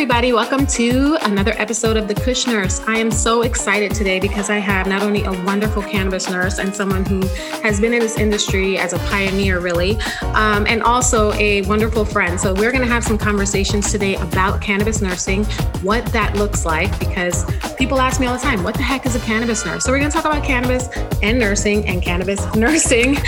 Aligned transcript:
everybody. 0.00 0.32
Welcome 0.32 0.66
to 0.66 1.18
another 1.20 1.52
episode 1.58 1.98
of 1.98 2.08
The 2.08 2.14
Kush 2.14 2.46
Nurse. 2.46 2.80
I 2.86 2.96
am 2.96 3.10
so 3.10 3.42
excited 3.42 3.94
today 3.94 4.18
because 4.18 4.48
I 4.48 4.56
have 4.56 4.86
not 4.86 5.02
only 5.02 5.24
a 5.24 5.32
wonderful 5.44 5.82
cannabis 5.82 6.30
nurse 6.30 6.58
and 6.58 6.74
someone 6.74 7.04
who 7.04 7.20
has 7.62 7.82
been 7.82 7.92
in 7.92 7.98
this 7.98 8.16
industry 8.16 8.78
as 8.78 8.94
a 8.94 8.98
pioneer, 9.10 9.60
really, 9.60 9.98
um, 10.32 10.66
and 10.66 10.82
also 10.82 11.34
a 11.34 11.60
wonderful 11.62 12.06
friend. 12.06 12.40
So, 12.40 12.54
we're 12.54 12.72
going 12.72 12.82
to 12.82 12.88
have 12.88 13.04
some 13.04 13.18
conversations 13.18 13.92
today 13.92 14.14
about 14.16 14.62
cannabis 14.62 15.02
nursing, 15.02 15.44
what 15.82 16.06
that 16.12 16.34
looks 16.34 16.64
like, 16.64 16.98
because 16.98 17.44
people 17.76 18.00
ask 18.00 18.20
me 18.20 18.26
all 18.26 18.34
the 18.34 18.42
time, 18.42 18.64
what 18.64 18.76
the 18.76 18.82
heck 18.82 19.04
is 19.04 19.16
a 19.16 19.20
cannabis 19.20 19.66
nurse? 19.66 19.84
So, 19.84 19.92
we're 19.92 19.98
going 19.98 20.10
to 20.10 20.16
talk 20.16 20.24
about 20.24 20.42
cannabis 20.42 20.88
and 21.22 21.38
nursing 21.38 21.86
and 21.86 22.00
cannabis 22.00 22.42
nursing 22.54 23.18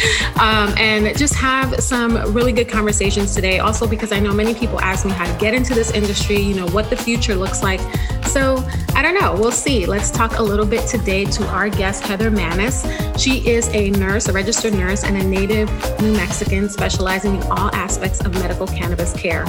um, 0.41 0.73
and 0.79 1.19
just 1.19 1.35
have 1.35 1.83
some 1.83 2.33
really 2.33 2.53
good 2.53 2.71
conversations 2.71 3.35
today. 3.35 3.59
Also, 3.59 3.87
because 3.87 4.11
I 4.11 4.21
know 4.21 4.33
many 4.33 4.55
people 4.55 4.81
ask 4.81 5.05
me 5.05 5.13
how 5.13 5.31
to 5.31 5.39
get 5.39 5.53
into 5.53 5.75
this 5.75 5.91
industry 5.91 6.53
you 6.53 6.55
know, 6.55 6.62
what 6.69 6.91
the 6.91 6.97
future 6.97 7.35
looks 7.35 7.63
like. 7.63 7.81
So 8.27 8.65
I 8.95 9.03
don't 9.03 9.15
know. 9.15 9.35
We'll 9.35 9.53
see. 9.53 9.87
Let's 9.87 10.11
talk 10.11 10.39
a 10.39 10.43
little 10.43 10.67
bit 10.67 10.87
today 10.89 11.25
to 11.25 11.47
our 11.49 11.69
guest, 11.69 12.03
Heather 12.05 12.31
Manus. 12.31 12.87
She 13.21 13.47
is 13.49 13.69
a 13.69 13.91
nurse, 13.91 14.29
a 14.29 14.33
registered 14.33 14.75
nurse, 14.75 15.05
and 15.05 15.17
a 15.17 15.25
native 15.25 15.69
New 16.01 16.13
Mexican 16.13 16.69
specializing 16.69 17.37
in 17.37 17.43
all 17.45 17.75
aspects 17.75 18.21
of 18.21 18.33
medical 18.35 18.67
cannabis 18.67 19.13
care. 19.15 19.47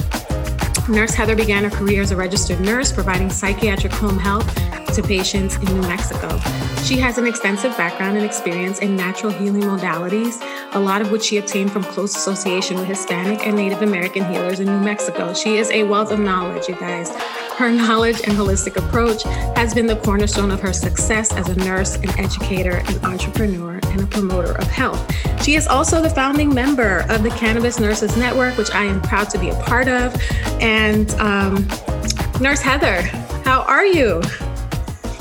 Nurse 0.88 1.14
Heather 1.14 1.34
began 1.34 1.64
her 1.64 1.70
career 1.70 2.02
as 2.02 2.10
a 2.10 2.16
registered 2.16 2.60
nurse, 2.60 2.92
providing 2.92 3.30
psychiatric 3.30 3.92
home 3.92 4.18
health 4.18 4.46
to 4.94 5.02
patients 5.02 5.56
in 5.56 5.64
New 5.64 5.82
Mexico. 5.82 6.38
She 6.84 6.98
has 6.98 7.18
an 7.18 7.26
extensive 7.26 7.76
background 7.76 8.16
and 8.16 8.24
experience 8.24 8.78
in 8.78 8.94
natural 8.94 9.32
healing 9.32 9.62
modalities, 9.62 10.40
a 10.72 10.78
lot 10.78 11.00
of 11.00 11.10
which 11.10 11.24
she 11.24 11.38
obtained 11.38 11.72
from 11.72 11.82
close 11.82 12.14
association 12.14 12.76
with 12.76 12.86
Hispanic 12.86 13.46
and 13.46 13.56
Native 13.56 13.82
American 13.82 14.24
healers 14.26 14.60
in 14.60 14.66
New 14.66 14.80
Mexico. 14.80 15.34
She 15.34 15.56
is 15.56 15.70
a 15.70 15.82
wealth 15.82 16.12
of 16.12 16.20
knowledge, 16.20 16.68
you 16.68 16.76
guys. 16.76 17.10
Her 17.56 17.72
knowledge 17.72 18.20
and 18.24 18.36
holistic 18.36 18.76
approach 18.76 19.22
has 19.56 19.74
been 19.74 19.86
the 19.86 19.96
cornerstone 19.96 20.50
of 20.50 20.60
her 20.60 20.72
success 20.72 21.32
as 21.32 21.48
a 21.48 21.56
nurse, 21.56 21.96
an 21.96 22.10
educator, 22.18 22.76
an 22.86 23.04
entrepreneur, 23.04 23.80
and 23.84 24.02
a 24.02 24.06
promoter 24.06 24.52
of 24.52 24.66
health. 24.68 25.42
She 25.42 25.56
is 25.56 25.66
also 25.66 26.00
the 26.02 26.10
founding 26.10 26.54
member 26.54 27.04
of 27.08 27.22
the 27.22 27.30
Cannabis 27.30 27.80
Nurses 27.80 28.16
Network, 28.16 28.56
which 28.56 28.70
I 28.70 28.84
am 28.84 29.00
proud 29.02 29.30
to 29.30 29.38
be 29.38 29.48
a 29.48 29.54
part 29.62 29.88
of. 29.88 30.14
And 30.60 31.10
um, 31.14 31.66
Nurse 32.40 32.60
Heather, 32.60 33.02
how 33.44 33.62
are 33.62 33.86
you? 33.86 34.22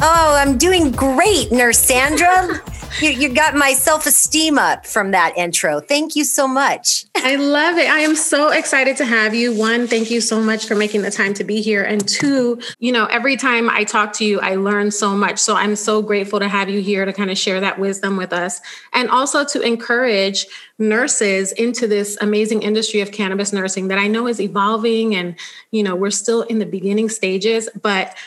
Oh, 0.06 0.36
I'm 0.38 0.58
doing 0.58 0.92
great, 0.92 1.50
Nurse 1.50 1.80
Sandra. 1.80 2.62
you, 3.02 3.10
you 3.10 3.30
got 3.30 3.56
my 3.56 3.72
self 3.72 4.06
esteem 4.06 4.60
up 4.60 4.86
from 4.86 5.12
that 5.12 5.38
intro. 5.38 5.80
Thank 5.80 6.18
you 6.18 6.26
so 6.26 6.46
much. 6.46 7.06
I 7.16 7.38
love 7.38 7.78
it. 7.78 7.90
I 7.90 8.00
am 8.00 8.14
so 8.18 8.50
excited 8.50 8.98
to 8.98 9.06
have 9.06 9.34
you. 9.34 9.58
One, 9.58 9.88
thank 9.88 10.12
you 10.12 10.20
so 10.20 10.42
much 10.42 10.66
for 10.66 10.76
making 10.76 11.04
the 11.04 11.10
time 11.10 11.34
to 11.36 11.46
be 11.46 11.62
here. 11.62 11.84
And 11.84 12.06
two, 12.06 12.60
you 12.80 12.92
know, 12.92 13.06
every 13.06 13.38
time 13.38 13.70
I 13.70 13.86
talk 13.86 14.12
to 14.14 14.26
you, 14.26 14.42
I 14.42 14.56
learn 14.56 14.92
so 14.92 15.16
much. 15.16 15.40
So 15.40 15.56
I'm 15.56 15.78
so 15.78 16.02
grateful 16.02 16.40
to 16.42 16.50
have 16.50 16.70
you 16.70 16.82
here 16.82 17.06
to 17.06 17.14
kind 17.14 17.32
of 17.32 17.38
share 17.38 17.62
that 17.62 17.80
wisdom 17.80 18.18
with 18.18 18.34
us 18.34 18.60
and 18.92 19.10
also 19.10 19.46
to 19.46 19.62
encourage 19.62 20.48
nurses 20.80 21.54
into 21.54 21.88
this 21.88 22.18
amazing 22.20 22.62
industry 22.62 23.00
of 23.00 23.14
cannabis 23.14 23.54
nursing 23.54 23.88
that 23.88 24.00
I 24.00 24.08
know 24.08 24.28
is 24.28 24.42
evolving 24.42 25.16
and, 25.16 25.36
you 25.72 25.82
know, 25.82 25.96
we're 25.96 26.12
still 26.12 26.42
in 26.42 26.60
the 26.60 26.66
beginning 26.66 27.08
stages, 27.08 27.70
but 27.82 28.18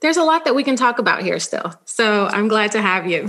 there's 0.00 0.16
a 0.16 0.22
lot 0.22 0.44
that 0.44 0.54
we 0.54 0.62
can 0.62 0.76
talk 0.76 0.98
about 0.98 1.22
here 1.22 1.38
still. 1.38 1.74
So 1.84 2.26
I'm 2.26 2.48
glad 2.48 2.72
to 2.72 2.82
have 2.82 3.06
you. 3.06 3.28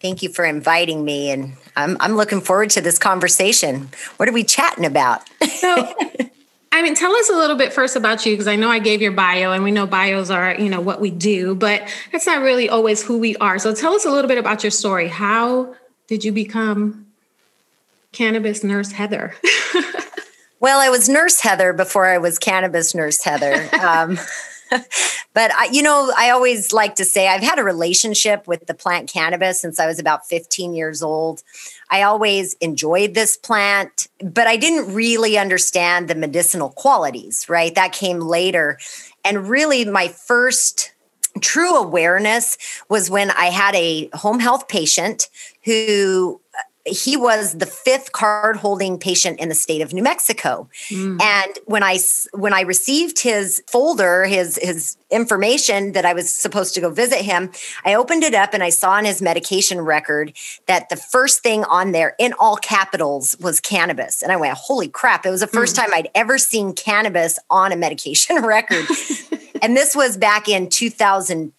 Thank 0.00 0.22
you 0.22 0.28
for 0.28 0.44
inviting 0.44 1.02
me, 1.02 1.30
and 1.30 1.54
I'm 1.76 1.96
I'm 1.98 2.14
looking 2.14 2.42
forward 2.42 2.68
to 2.70 2.82
this 2.82 2.98
conversation. 2.98 3.88
What 4.18 4.28
are 4.28 4.32
we 4.32 4.44
chatting 4.44 4.84
about? 4.84 5.22
so, 5.48 5.94
I 6.72 6.82
mean, 6.82 6.94
tell 6.94 7.14
us 7.14 7.30
a 7.30 7.32
little 7.32 7.56
bit 7.56 7.72
first 7.72 7.96
about 7.96 8.26
you, 8.26 8.34
because 8.34 8.46
I 8.46 8.56
know 8.56 8.68
I 8.68 8.80
gave 8.80 9.00
your 9.00 9.12
bio, 9.12 9.52
and 9.52 9.64
we 9.64 9.70
know 9.70 9.86
bios 9.86 10.28
are 10.28 10.56
you 10.56 10.68
know 10.68 10.82
what 10.82 11.00
we 11.00 11.10
do, 11.10 11.54
but 11.54 11.88
that's 12.12 12.26
not 12.26 12.42
really 12.42 12.68
always 12.68 13.02
who 13.02 13.16
we 13.16 13.34
are. 13.36 13.58
So, 13.58 13.74
tell 13.74 13.94
us 13.94 14.04
a 14.04 14.10
little 14.10 14.28
bit 14.28 14.36
about 14.36 14.62
your 14.62 14.70
story. 14.70 15.08
How 15.08 15.74
did 16.06 16.22
you 16.22 16.32
become 16.32 17.06
cannabis 18.12 18.62
nurse 18.62 18.92
Heather? 18.92 19.34
well, 20.60 20.80
I 20.80 20.90
was 20.90 21.08
nurse 21.08 21.40
Heather 21.40 21.72
before 21.72 22.04
I 22.04 22.18
was 22.18 22.38
cannabis 22.38 22.94
nurse 22.94 23.24
Heather. 23.24 23.70
Um, 23.80 24.18
but 25.34 25.52
I, 25.54 25.68
you 25.72 25.82
know, 25.82 26.12
I 26.16 26.30
always 26.30 26.72
like 26.72 26.94
to 26.96 27.04
say 27.04 27.28
I've 27.28 27.42
had 27.42 27.58
a 27.58 27.64
relationship 27.64 28.46
with 28.46 28.66
the 28.66 28.74
plant 28.74 29.10
cannabis 29.12 29.60
since 29.60 29.78
I 29.78 29.86
was 29.86 29.98
about 29.98 30.26
15 30.26 30.74
years 30.74 31.02
old. 31.02 31.42
I 31.90 32.02
always 32.02 32.54
enjoyed 32.54 33.14
this 33.14 33.36
plant, 33.36 34.08
but 34.20 34.46
I 34.46 34.56
didn't 34.56 34.94
really 34.94 35.38
understand 35.38 36.08
the 36.08 36.14
medicinal 36.14 36.70
qualities, 36.70 37.48
right? 37.48 37.74
That 37.74 37.92
came 37.92 38.20
later. 38.20 38.78
And 39.24 39.48
really, 39.48 39.84
my 39.84 40.08
first 40.08 40.92
true 41.40 41.76
awareness 41.76 42.56
was 42.88 43.10
when 43.10 43.30
I 43.30 43.46
had 43.46 43.74
a 43.74 44.08
home 44.14 44.38
health 44.38 44.68
patient 44.68 45.28
who 45.64 46.40
he 46.86 47.16
was 47.16 47.54
the 47.54 47.66
fifth 47.66 48.12
card 48.12 48.56
holding 48.56 48.98
patient 48.98 49.40
in 49.40 49.48
the 49.48 49.54
state 49.54 49.80
of 49.80 49.94
New 49.94 50.02
Mexico. 50.02 50.68
Mm. 50.88 51.20
And 51.20 51.58
when 51.64 51.82
I 51.82 51.98
when 52.32 52.52
I 52.52 52.60
received 52.60 53.20
his 53.20 53.62
folder, 53.66 54.24
his 54.24 54.58
his 54.62 54.96
information 55.10 55.92
that 55.92 56.04
I 56.04 56.12
was 56.12 56.34
supposed 56.34 56.74
to 56.74 56.80
go 56.80 56.90
visit 56.90 57.20
him, 57.20 57.50
I 57.84 57.94
opened 57.94 58.22
it 58.22 58.34
up 58.34 58.52
and 58.52 58.62
I 58.62 58.68
saw 58.68 58.98
in 58.98 59.06
his 59.06 59.22
medication 59.22 59.80
record 59.80 60.34
that 60.66 60.90
the 60.90 60.96
first 60.96 61.42
thing 61.42 61.64
on 61.64 61.92
there 61.92 62.14
in 62.18 62.34
all 62.38 62.56
capitals 62.56 63.36
was 63.40 63.60
cannabis. 63.60 64.22
And 64.22 64.30
I 64.30 64.36
went, 64.36 64.54
"Holy 64.54 64.88
crap, 64.88 65.24
it 65.24 65.30
was 65.30 65.40
the 65.40 65.46
first 65.46 65.74
mm. 65.74 65.80
time 65.80 65.90
I'd 65.94 66.10
ever 66.14 66.36
seen 66.36 66.74
cannabis 66.74 67.38
on 67.48 67.72
a 67.72 67.76
medication 67.76 68.42
record." 68.42 68.84
and 69.62 69.74
this 69.74 69.96
was 69.96 70.18
back 70.18 70.48
in 70.48 70.68
2000 70.68 71.52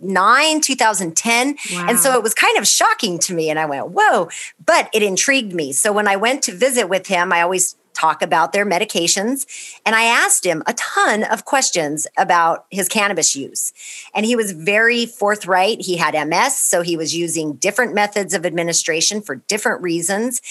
2009, 0.00 0.60
2010. 0.60 1.56
Wow. 1.72 1.86
And 1.88 1.98
so 1.98 2.14
it 2.14 2.22
was 2.22 2.34
kind 2.34 2.58
of 2.58 2.66
shocking 2.66 3.18
to 3.20 3.34
me. 3.34 3.50
And 3.50 3.58
I 3.58 3.66
went, 3.66 3.88
whoa, 3.88 4.28
but 4.64 4.88
it 4.92 5.02
intrigued 5.02 5.54
me. 5.54 5.72
So 5.72 5.92
when 5.92 6.08
I 6.08 6.16
went 6.16 6.42
to 6.44 6.52
visit 6.52 6.88
with 6.88 7.06
him, 7.06 7.32
I 7.32 7.42
always 7.42 7.76
talk 7.96 8.22
about 8.22 8.52
their 8.52 8.66
medications. 8.66 9.46
And 9.84 9.96
I 9.96 10.04
asked 10.04 10.44
him 10.44 10.62
a 10.66 10.74
ton 10.74 11.24
of 11.24 11.44
questions 11.44 12.06
about 12.16 12.66
his 12.70 12.88
cannabis 12.88 13.34
use. 13.34 13.72
And 14.14 14.26
he 14.26 14.36
was 14.36 14.52
very 14.52 15.06
forthright. 15.06 15.80
He 15.80 15.96
had 15.96 16.14
MS, 16.28 16.56
so 16.56 16.82
he 16.82 16.96
was 16.96 17.16
using 17.16 17.54
different 17.54 17.94
methods 17.94 18.34
of 18.34 18.44
administration 18.44 19.22
for 19.22 19.36
different 19.36 19.82
reasons. 19.82 20.42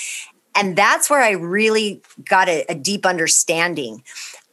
And 0.56 0.76
that's 0.76 1.10
where 1.10 1.22
I 1.22 1.32
really 1.32 2.02
got 2.24 2.48
a, 2.50 2.66
a 2.70 2.76
deep 2.76 3.06
understanding. 3.06 4.04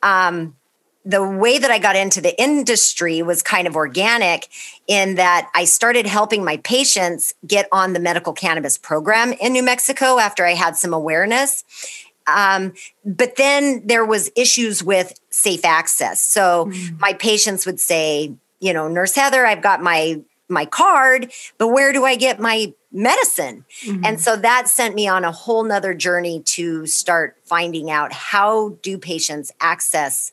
Um, 0.03 0.57
the 1.05 1.23
way 1.23 1.59
that 1.59 1.71
I 1.71 1.79
got 1.79 1.97
into 1.97 2.21
the 2.21 2.41
industry 2.41 3.23
was 3.23 3.43
kind 3.43 3.67
of 3.67 3.75
organic 3.75 4.49
in 4.87 5.17
that 5.17 5.51
I 5.55 5.65
started 5.65 6.07
helping 6.07 6.45
my 6.45 6.59
patients 6.59 7.35
get 7.47 7.69
on 7.73 7.93
the 7.93 8.01
medical 8.01 8.33
cannabis 8.33 8.79
program 8.79 9.33
in 9.33 9.53
New 9.53 9.63
Mexico 9.63 10.19
after 10.19 10.47
I 10.47 10.55
had 10.55 10.77
some 10.77 10.95
awareness. 10.95 11.65
Um, 12.27 12.75
but 13.05 13.37
then 13.37 13.87
there 13.87 14.05
was 14.05 14.31
issues 14.37 14.83
with 14.83 15.19
safe 15.31 15.65
access. 15.65 16.21
So 16.21 16.67
mm. 16.67 17.01
my 17.01 17.15
patients 17.15 17.67
would 17.67 17.81
say, 17.81 18.33
you 18.61 18.73
know, 18.73 18.87
Nurse 18.87 19.15
Heather, 19.17 19.45
I've 19.45 19.63
got 19.63 19.83
my 19.83 20.21
my 20.49 20.67
card, 20.67 21.33
but 21.57 21.69
where 21.69 21.93
do 21.93 22.05
I 22.05 22.15
get 22.15 22.39
my 22.39 22.75
medicine? 22.93 23.65
Mm-hmm. 23.85 24.05
And 24.05 24.21
so 24.21 24.37
that 24.37 24.69
sent 24.69 24.95
me 24.95 25.09
on 25.09 25.25
a 25.25 25.33
whole 25.33 25.65
nother 25.65 25.95
journey 25.95 26.41
to 26.41 26.87
start 26.87 27.39
finding 27.43 27.91
out 27.91 28.13
how 28.13 28.77
do 28.83 28.99
patients 28.99 29.51
access 29.61 30.33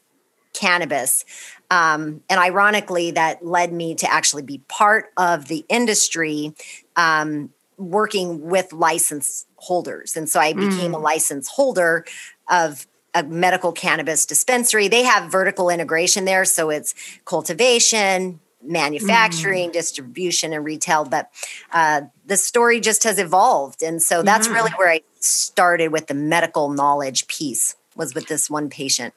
cannabis. 0.53 1.25
Um, 1.71 2.21
and 2.29 2.39
ironically, 2.39 3.11
that 3.11 3.45
led 3.45 3.71
me 3.71 3.95
to 3.95 4.11
actually 4.11 4.43
be 4.43 4.59
part 4.67 5.11
of 5.17 5.47
the 5.47 5.65
industry 5.69 6.53
um, 6.95 7.51
working 7.77 8.49
with 8.49 8.73
license 8.73 9.45
holders. 9.55 10.15
And 10.15 10.27
so 10.27 10.39
I 10.39 10.53
became 10.53 10.91
mm. 10.91 10.95
a 10.95 10.99
license 10.99 11.47
holder 11.47 12.05
of 12.49 12.87
a 13.13 13.23
medical 13.23 13.71
cannabis 13.71 14.25
dispensary. 14.25 14.87
They 14.87 15.03
have 15.03 15.31
vertical 15.31 15.69
integration 15.69 16.25
there. 16.25 16.45
So 16.45 16.69
it's 16.69 16.93
cultivation, 17.25 18.39
manufacturing, 18.63 19.69
mm. 19.69 19.73
distribution, 19.73 20.53
and 20.53 20.63
retail. 20.65 21.05
But 21.05 21.29
uh, 21.71 22.01
the 22.25 22.37
story 22.37 22.79
just 22.79 23.03
has 23.03 23.19
evolved. 23.19 23.81
And 23.81 24.01
so 24.01 24.21
that's 24.21 24.47
yeah. 24.47 24.53
really 24.53 24.71
where 24.71 24.89
I 24.89 25.01
started 25.19 25.89
with 25.89 26.07
the 26.07 26.13
medical 26.13 26.69
knowledge 26.69 27.27
piece 27.27 27.75
was 27.95 28.13
with 28.13 28.27
this 28.27 28.49
one 28.49 28.69
patient. 28.69 29.13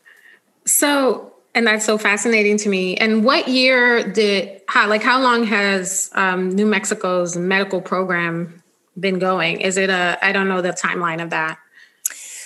So, 0.64 1.32
and 1.54 1.66
that's 1.66 1.84
so 1.84 1.98
fascinating 1.98 2.56
to 2.58 2.68
me. 2.68 2.96
And 2.96 3.24
what 3.24 3.48
year 3.48 4.10
did 4.10 4.62
how 4.68 4.88
like 4.88 5.02
how 5.02 5.20
long 5.20 5.44
has 5.44 6.10
um, 6.14 6.50
New 6.50 6.66
Mexico's 6.66 7.36
medical 7.36 7.80
program 7.80 8.62
been 8.98 9.18
going? 9.18 9.60
Is 9.60 9.76
it 9.76 9.90
a 9.90 10.18
I 10.22 10.32
don't 10.32 10.48
know 10.48 10.62
the 10.62 10.70
timeline 10.70 11.22
of 11.22 11.30
that. 11.30 11.58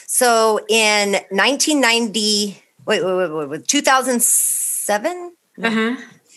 So 0.07 0.61
in 0.69 1.13
1990, 1.31 2.63
wait, 2.87 3.05
wait, 3.05 3.31
wait, 3.31 3.49
wait 3.49 3.69
2007. 3.69 5.33
Uh-huh. 5.62 5.97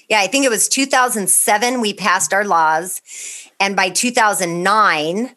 Yeah, 0.09 0.19
I 0.19 0.27
think 0.27 0.43
it 0.43 0.49
was 0.49 0.67
2007 0.67 1.81
we 1.81 1.93
passed 1.93 2.33
our 2.33 2.43
laws, 2.43 3.01
and 3.59 3.75
by 3.75 3.89
2009 3.89 5.35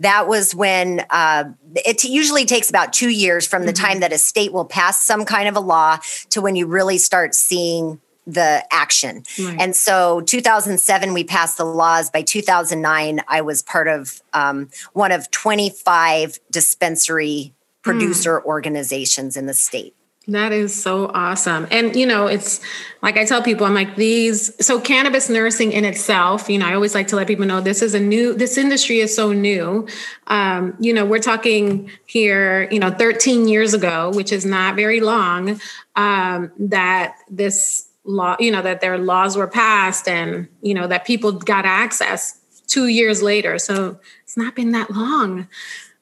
that 0.00 0.26
was 0.26 0.54
when 0.54 1.04
uh, 1.10 1.44
it 1.74 2.04
usually 2.04 2.46
takes 2.46 2.68
about 2.68 2.92
two 2.92 3.10
years 3.10 3.46
from 3.46 3.66
the 3.66 3.72
mm-hmm. 3.72 3.86
time 3.86 4.00
that 4.00 4.12
a 4.12 4.18
state 4.18 4.52
will 4.52 4.64
pass 4.64 5.02
some 5.02 5.24
kind 5.24 5.48
of 5.48 5.56
a 5.56 5.60
law 5.60 5.98
to 6.30 6.40
when 6.40 6.56
you 6.56 6.66
really 6.66 6.98
start 6.98 7.34
seeing 7.34 8.00
the 8.26 8.64
action. 8.70 9.24
Right. 9.38 9.56
And 9.60 9.76
so 9.76 10.20
2007, 10.22 11.12
we 11.12 11.24
passed 11.24 11.58
the 11.58 11.64
laws. 11.64 12.10
By 12.10 12.22
2009, 12.22 13.20
I 13.28 13.40
was 13.42 13.62
part 13.62 13.88
of 13.88 14.22
um, 14.32 14.70
one 14.92 15.12
of 15.12 15.30
25 15.30 16.38
dispensary 16.50 17.52
producer 17.82 18.40
mm. 18.40 18.44
organizations 18.44 19.36
in 19.36 19.46
the 19.46 19.54
state. 19.54 19.94
That 20.30 20.52
is 20.52 20.80
so 20.80 21.10
awesome. 21.12 21.66
And, 21.72 21.96
you 21.96 22.06
know, 22.06 22.28
it's 22.28 22.60
like 23.02 23.16
I 23.16 23.24
tell 23.24 23.42
people, 23.42 23.66
I'm 23.66 23.74
like, 23.74 23.96
these, 23.96 24.64
so 24.64 24.80
cannabis 24.80 25.28
nursing 25.28 25.72
in 25.72 25.84
itself, 25.84 26.48
you 26.48 26.56
know, 26.56 26.66
I 26.66 26.74
always 26.74 26.94
like 26.94 27.08
to 27.08 27.16
let 27.16 27.26
people 27.26 27.46
know 27.46 27.60
this 27.60 27.82
is 27.82 27.94
a 27.94 28.00
new, 28.00 28.34
this 28.34 28.56
industry 28.56 29.00
is 29.00 29.14
so 29.14 29.32
new. 29.32 29.88
Um, 30.28 30.76
you 30.78 30.94
know, 30.94 31.04
we're 31.04 31.18
talking 31.18 31.90
here, 32.06 32.68
you 32.70 32.78
know, 32.78 32.92
13 32.92 33.48
years 33.48 33.74
ago, 33.74 34.12
which 34.14 34.30
is 34.30 34.46
not 34.46 34.76
very 34.76 35.00
long, 35.00 35.60
um, 35.96 36.52
that 36.60 37.16
this 37.28 37.88
law, 38.04 38.36
you 38.38 38.52
know, 38.52 38.62
that 38.62 38.80
their 38.80 38.98
laws 38.98 39.36
were 39.36 39.48
passed 39.48 40.06
and, 40.06 40.46
you 40.62 40.74
know, 40.74 40.86
that 40.86 41.04
people 41.04 41.32
got 41.32 41.66
access 41.66 42.40
two 42.68 42.86
years 42.86 43.20
later. 43.20 43.58
So 43.58 43.98
it's 44.22 44.36
not 44.36 44.54
been 44.54 44.70
that 44.72 44.92
long. 44.92 45.48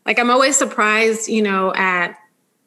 Like 0.05 0.19
I'm 0.19 0.31
always 0.31 0.59
surprised, 0.59 1.31
you 1.31 1.41
know, 1.41 1.73
at 1.75 2.19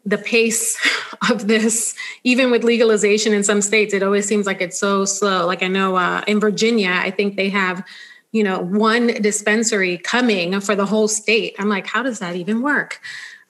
the 0.05 0.17
pace 0.17 0.77
of 1.29 1.47
this, 1.47 1.95
even 2.23 2.51
with 2.51 2.63
legalization 2.63 3.33
in 3.33 3.43
some 3.43 3.61
states, 3.61 3.93
it 3.93 4.03
always 4.03 4.25
seems 4.25 4.45
like 4.45 4.61
it's 4.61 4.79
so 4.79 5.05
slow. 5.05 5.45
Like 5.45 5.63
I 5.63 5.67
know 5.67 5.95
uh, 5.95 6.23
in 6.27 6.39
Virginia, 6.39 6.91
I 6.91 7.11
think 7.11 7.35
they 7.35 7.49
have, 7.49 7.85
you 8.31 8.43
know, 8.43 8.59
one 8.59 9.07
dispensary 9.07 9.97
coming 9.97 10.59
for 10.61 10.75
the 10.75 10.85
whole 10.85 11.07
state. 11.07 11.55
I'm 11.59 11.69
like, 11.69 11.87
how 11.87 12.03
does 12.03 12.19
that 12.19 12.35
even 12.35 12.61
work? 12.61 13.01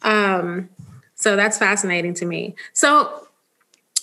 Um, 0.01 0.69
so 1.15 1.35
that's 1.35 1.57
fascinating 1.57 2.15
to 2.15 2.25
me. 2.25 2.55
So 2.73 3.27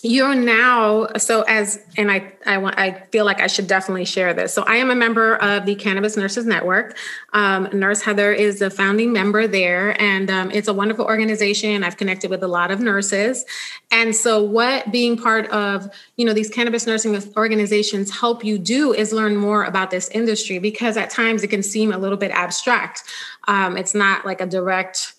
you're 0.03 0.35
now 0.35 1.09
so 1.17 1.43
as 1.43 1.81
and 1.97 2.11
i 2.11 2.33
i 2.47 2.56
want 2.56 2.79
i 2.79 2.93
feel 3.11 3.25
like 3.25 3.41
i 3.41 3.47
should 3.49 3.67
definitely 3.67 4.05
share 4.05 4.33
this. 4.33 4.55
So 4.55 4.62
i 4.62 4.77
am 4.77 4.91
a 4.91 4.95
member 4.95 5.37
of 5.37 5.67
the 5.67 5.75
cannabis 5.75 6.17
nurses 6.17 6.47
network. 6.47 6.97
Um, 7.33 7.69
nurse 7.73 8.03
heather 8.03 8.33
is 8.33 8.61
the 8.61 8.71
founding 8.71 9.12
member 9.12 9.47
there 9.47 10.00
and 10.00 10.31
um, 10.31 10.50
it's 10.50 10.69
a 10.69 10.73
wonderful 10.73 11.05
organization. 11.05 11.83
I've 11.83 11.97
connected 11.97 12.31
with 12.31 12.43
a 12.43 12.49
lot 12.49 12.71
of 12.71 12.81
nurses. 12.81 13.45
And 13.91 14.15
so 14.15 14.43
what 14.43 14.91
being 14.93 15.17
part 15.17 15.49
of 15.50 15.91
you 16.17 16.25
know 16.25 16.33
these 16.33 16.49
cannabis 16.49 16.87
nursing 16.87 17.21
organizations 17.37 18.11
help 18.19 18.45
you 18.45 18.59
do 18.59 18.93
is 18.93 19.12
learn 19.12 19.37
more 19.37 19.65
about 19.65 19.91
this 19.91 20.09
industry 20.11 20.59
because 20.59 20.97
at 20.97 21.11
times 21.11 21.43
it 21.43 21.49
can 21.49 21.62
seem 21.62 21.93
a 21.93 21.99
little 21.99 22.19
bit 22.19 22.31
abstract. 22.31 23.03
Um, 23.49 23.77
it's 23.77 23.95
not 23.95 24.25
like 24.25 24.41
a 24.41 24.47
direct 24.47 25.15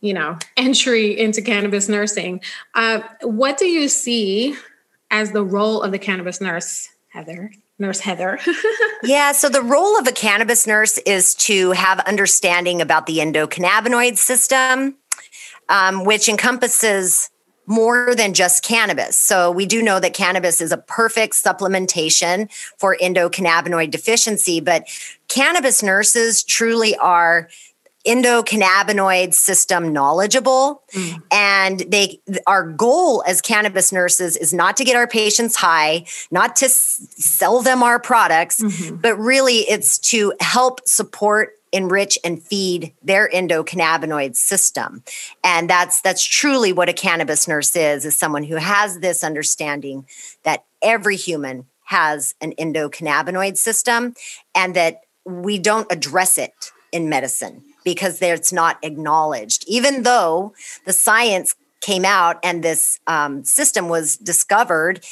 you 0.00 0.14
know 0.14 0.38
entry 0.56 1.18
into 1.18 1.42
cannabis 1.42 1.88
nursing. 1.88 2.40
Uh, 2.74 3.00
what 3.22 3.58
do 3.58 3.66
you 3.66 3.88
see 3.88 4.56
as 5.10 5.32
the 5.32 5.44
role 5.44 5.82
of 5.82 5.92
the 5.92 5.98
cannabis 5.98 6.40
nurse 6.40 6.88
heather? 7.08 7.52
Nurse 7.78 8.00
heather. 8.00 8.38
Yeah 9.04 9.30
so 9.30 9.48
the 9.48 9.62
role 9.62 9.96
of 9.96 10.08
a 10.08 10.12
cannabis 10.12 10.66
nurse 10.66 10.98
is 10.98 11.32
to 11.36 11.70
have 11.70 12.00
understanding 12.00 12.80
about 12.82 13.06
the 13.06 13.18
endocannabinoid 13.18 14.16
system 14.16 14.96
um, 15.68 16.04
which 16.04 16.28
encompasses 16.28 17.30
more 17.66 18.14
than 18.14 18.32
just 18.32 18.64
cannabis. 18.64 19.18
So 19.18 19.50
we 19.50 19.66
do 19.66 19.82
know 19.82 20.00
that 20.00 20.14
cannabis 20.14 20.62
is 20.62 20.72
a 20.72 20.78
perfect 20.78 21.34
supplementation 21.34 22.50
for 22.78 22.96
endocannabinoid 22.96 23.90
deficiency, 23.90 24.60
but 24.60 24.88
cannabis 25.28 25.82
nurses 25.82 26.42
truly 26.42 26.96
are 26.96 27.50
endocannabinoid 28.08 29.34
system 29.34 29.92
knowledgeable 29.92 30.82
mm. 30.92 31.22
and 31.30 31.80
they 31.80 32.18
our 32.46 32.66
goal 32.66 33.22
as 33.26 33.42
cannabis 33.42 33.92
nurses 33.92 34.34
is 34.34 34.54
not 34.54 34.78
to 34.78 34.84
get 34.84 34.96
our 34.96 35.06
patients 35.06 35.56
high 35.56 36.02
not 36.30 36.56
to 36.56 36.64
s- 36.64 37.06
sell 37.10 37.60
them 37.60 37.82
our 37.82 38.00
products 38.00 38.62
mm-hmm. 38.62 38.96
but 38.96 39.14
really 39.18 39.58
it's 39.68 39.98
to 39.98 40.32
help 40.40 40.80
support 40.88 41.50
enrich 41.70 42.18
and 42.24 42.42
feed 42.42 42.94
their 43.02 43.28
endocannabinoid 43.28 44.34
system 44.34 45.02
and 45.44 45.68
that's 45.68 46.00
that's 46.00 46.24
truly 46.24 46.72
what 46.72 46.88
a 46.88 46.94
cannabis 46.94 47.46
nurse 47.46 47.76
is 47.76 48.06
is 48.06 48.16
someone 48.16 48.44
who 48.44 48.56
has 48.56 49.00
this 49.00 49.22
understanding 49.22 50.06
that 50.44 50.64
every 50.80 51.16
human 51.16 51.66
has 51.84 52.34
an 52.40 52.54
endocannabinoid 52.58 53.58
system 53.58 54.14
and 54.54 54.74
that 54.74 55.02
we 55.26 55.58
don't 55.58 55.92
address 55.92 56.38
it 56.38 56.72
in 56.90 57.10
medicine 57.10 57.62
because 57.88 58.20
it's 58.20 58.52
not 58.52 58.76
acknowledged, 58.82 59.64
even 59.66 60.02
though 60.02 60.52
the 60.84 60.92
science 60.92 61.54
came 61.80 62.04
out 62.04 62.38
and 62.42 62.62
this 62.62 63.00
um, 63.06 63.42
system 63.44 63.88
was 63.88 64.18
discovered 64.18 65.02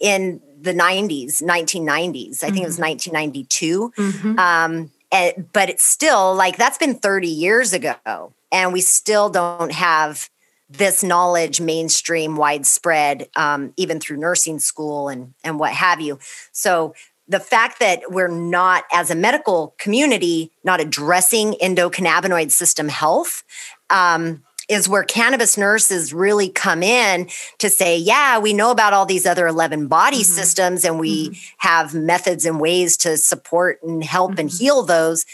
in 0.00 0.40
the 0.58 0.72
90s, 0.72 1.42
1990s. 1.42 2.42
I 2.42 2.46
think 2.46 2.54
mm-hmm. 2.54 2.62
it 2.62 2.66
was 2.66 2.78
1992. 2.78 3.92
Mm-hmm. 3.96 4.28
mm-hmm. 4.28 4.38
Um, 4.38 4.90
and, 5.14 5.52
but 5.52 5.68
it's 5.68 5.84
still 5.84 6.34
like 6.34 6.56
that's 6.56 6.78
been 6.78 6.94
30 6.94 7.28
years 7.28 7.74
ago, 7.74 8.32
and 8.50 8.72
we 8.72 8.80
still 8.80 9.28
don't 9.28 9.72
have 9.72 10.30
this 10.70 11.02
knowledge 11.02 11.60
mainstream 11.60 12.34
widespread 12.36 13.28
um, 13.36 13.74
even 13.76 14.00
through 14.00 14.16
nursing 14.16 14.58
school 14.58 15.10
and 15.10 15.34
and 15.44 15.58
what 15.60 15.72
have 15.72 16.00
you 16.00 16.18
so 16.50 16.94
the 17.32 17.40
fact 17.40 17.80
that 17.80 18.02
we're 18.10 18.28
not, 18.28 18.84
as 18.92 19.10
a 19.10 19.14
medical 19.14 19.74
community, 19.78 20.52
not 20.62 20.80
addressing 20.80 21.54
endocannabinoid 21.54 22.50
system 22.52 22.88
health. 22.88 23.42
Um, 23.90 24.44
is 24.68 24.88
where 24.88 25.02
cannabis 25.02 25.58
nurses 25.58 26.14
really 26.14 26.48
come 26.48 26.82
in 26.84 27.28
to 27.58 27.68
say, 27.68 27.98
yeah, 27.98 28.38
we 28.38 28.52
know 28.52 28.70
about 28.70 28.92
all 28.92 29.04
these 29.04 29.26
other 29.26 29.46
11 29.46 29.88
body 29.88 30.18
mm-hmm. 30.18 30.22
systems 30.22 30.84
and 30.84 31.00
we 31.00 31.28
mm-hmm. 31.28 31.34
have 31.58 31.94
methods 31.94 32.46
and 32.46 32.60
ways 32.60 32.96
to 32.96 33.16
support 33.18 33.82
and 33.82 34.02
help 34.02 34.30
mm-hmm. 34.30 34.40
and 34.40 34.50
heal 34.50 34.82
those. 34.84 35.26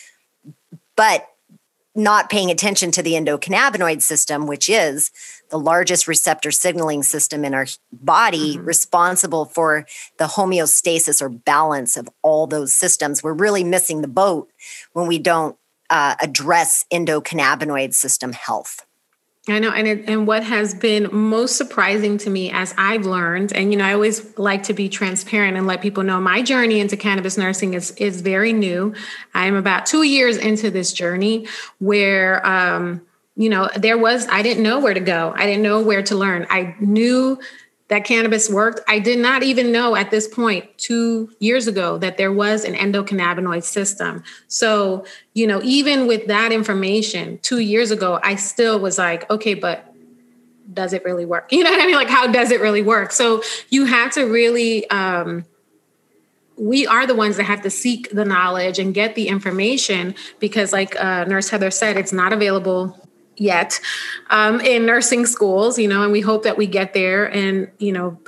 But 0.96 1.28
not 1.94 2.30
paying 2.30 2.50
attention 2.50 2.90
to 2.92 3.02
the 3.02 3.12
endocannabinoid 3.12 4.00
system, 4.02 4.46
which 4.46 4.68
is 4.68 5.10
the 5.50 5.58
largest 5.58 6.06
receptor 6.08 6.50
signaling 6.50 7.02
system 7.02 7.44
in 7.44 7.54
our 7.54 7.66
body, 7.92 8.56
mm-hmm. 8.56 8.64
responsible 8.64 9.44
for 9.44 9.86
the 10.18 10.26
homeostasis 10.26 11.22
or 11.22 11.28
balance 11.28 11.96
of 11.96 12.08
all 12.22 12.46
those 12.46 12.74
systems. 12.74 13.22
We're 13.22 13.32
really 13.32 13.64
missing 13.64 14.02
the 14.02 14.08
boat 14.08 14.50
when 14.92 15.06
we 15.06 15.18
don't 15.18 15.56
uh, 15.90 16.16
address 16.20 16.84
endocannabinoid 16.92 17.94
system 17.94 18.32
health. 18.32 18.84
I 19.48 19.58
know, 19.60 19.70
and 19.70 19.88
it, 19.88 20.04
and 20.06 20.26
what 20.26 20.42
has 20.44 20.74
been 20.74 21.08
most 21.10 21.56
surprising 21.56 22.18
to 22.18 22.30
me 22.30 22.50
as 22.50 22.74
I've 22.76 23.06
learned, 23.06 23.54
and 23.54 23.72
you 23.72 23.78
know, 23.78 23.84
I 23.84 23.94
always 23.94 24.36
like 24.38 24.64
to 24.64 24.74
be 24.74 24.90
transparent 24.90 25.56
and 25.56 25.66
let 25.66 25.80
people 25.80 26.02
know 26.02 26.20
my 26.20 26.42
journey 26.42 26.80
into 26.80 26.98
cannabis 26.98 27.38
nursing 27.38 27.72
is 27.72 27.92
is 27.92 28.20
very 28.20 28.52
new. 28.52 28.94
I'm 29.32 29.54
about 29.54 29.86
two 29.86 30.02
years 30.02 30.36
into 30.36 30.70
this 30.70 30.92
journey, 30.92 31.46
where 31.78 32.46
um, 32.46 33.00
you 33.38 33.48
know, 33.48 33.70
there 33.76 33.96
was 33.96 34.26
I 34.28 34.42
didn't 34.42 34.64
know 34.64 34.80
where 34.80 34.92
to 34.92 35.00
go. 35.00 35.32
I 35.36 35.46
didn't 35.46 35.62
know 35.62 35.80
where 35.80 36.02
to 36.02 36.16
learn. 36.16 36.46
I 36.50 36.74
knew 36.80 37.38
that 37.86 38.04
cannabis 38.04 38.50
worked. 38.50 38.80
I 38.88 38.98
did 38.98 39.20
not 39.20 39.44
even 39.44 39.70
know 39.72 39.94
at 39.96 40.10
this 40.10 40.26
point, 40.28 40.66
two 40.76 41.30
years 41.38 41.68
ago, 41.68 41.96
that 41.98 42.18
there 42.18 42.32
was 42.32 42.64
an 42.64 42.74
endocannabinoid 42.74 43.62
system. 43.62 44.24
So, 44.48 45.06
you 45.34 45.46
know, 45.46 45.60
even 45.62 46.06
with 46.06 46.26
that 46.26 46.52
information 46.52 47.38
two 47.38 47.60
years 47.60 47.90
ago, 47.92 48.20
I 48.22 48.34
still 48.34 48.78
was 48.80 48.98
like, 48.98 49.30
okay, 49.30 49.54
but 49.54 49.94
does 50.74 50.92
it 50.92 51.04
really 51.04 51.24
work? 51.24 51.48
You 51.52 51.64
know 51.64 51.70
what 51.70 51.80
I 51.80 51.86
mean? 51.86 51.94
Like, 51.94 52.10
how 52.10 52.26
does 52.26 52.50
it 52.50 52.60
really 52.60 52.82
work? 52.82 53.12
So, 53.12 53.42
you 53.70 53.86
have 53.86 54.12
to 54.14 54.24
really, 54.24 54.90
um, 54.90 55.46
we 56.58 56.86
are 56.88 57.06
the 57.06 57.14
ones 57.14 57.36
that 57.36 57.44
have 57.44 57.62
to 57.62 57.70
seek 57.70 58.10
the 58.10 58.24
knowledge 58.24 58.80
and 58.80 58.92
get 58.92 59.14
the 59.14 59.28
information 59.28 60.14
because, 60.40 60.72
like 60.72 61.00
uh, 61.00 61.24
Nurse 61.24 61.48
Heather 61.48 61.70
said, 61.70 61.96
it's 61.96 62.12
not 62.12 62.34
available 62.34 63.07
yet 63.38 63.80
um, 64.30 64.60
in 64.60 64.84
nursing 64.84 65.26
schools, 65.26 65.78
you 65.78 65.88
know, 65.88 66.02
and 66.02 66.12
we 66.12 66.20
hope 66.20 66.42
that 66.42 66.58
we 66.58 66.66
get 66.66 66.92
there. 66.92 67.24
And, 67.24 67.70
you 67.78 67.92
know, 67.92 68.18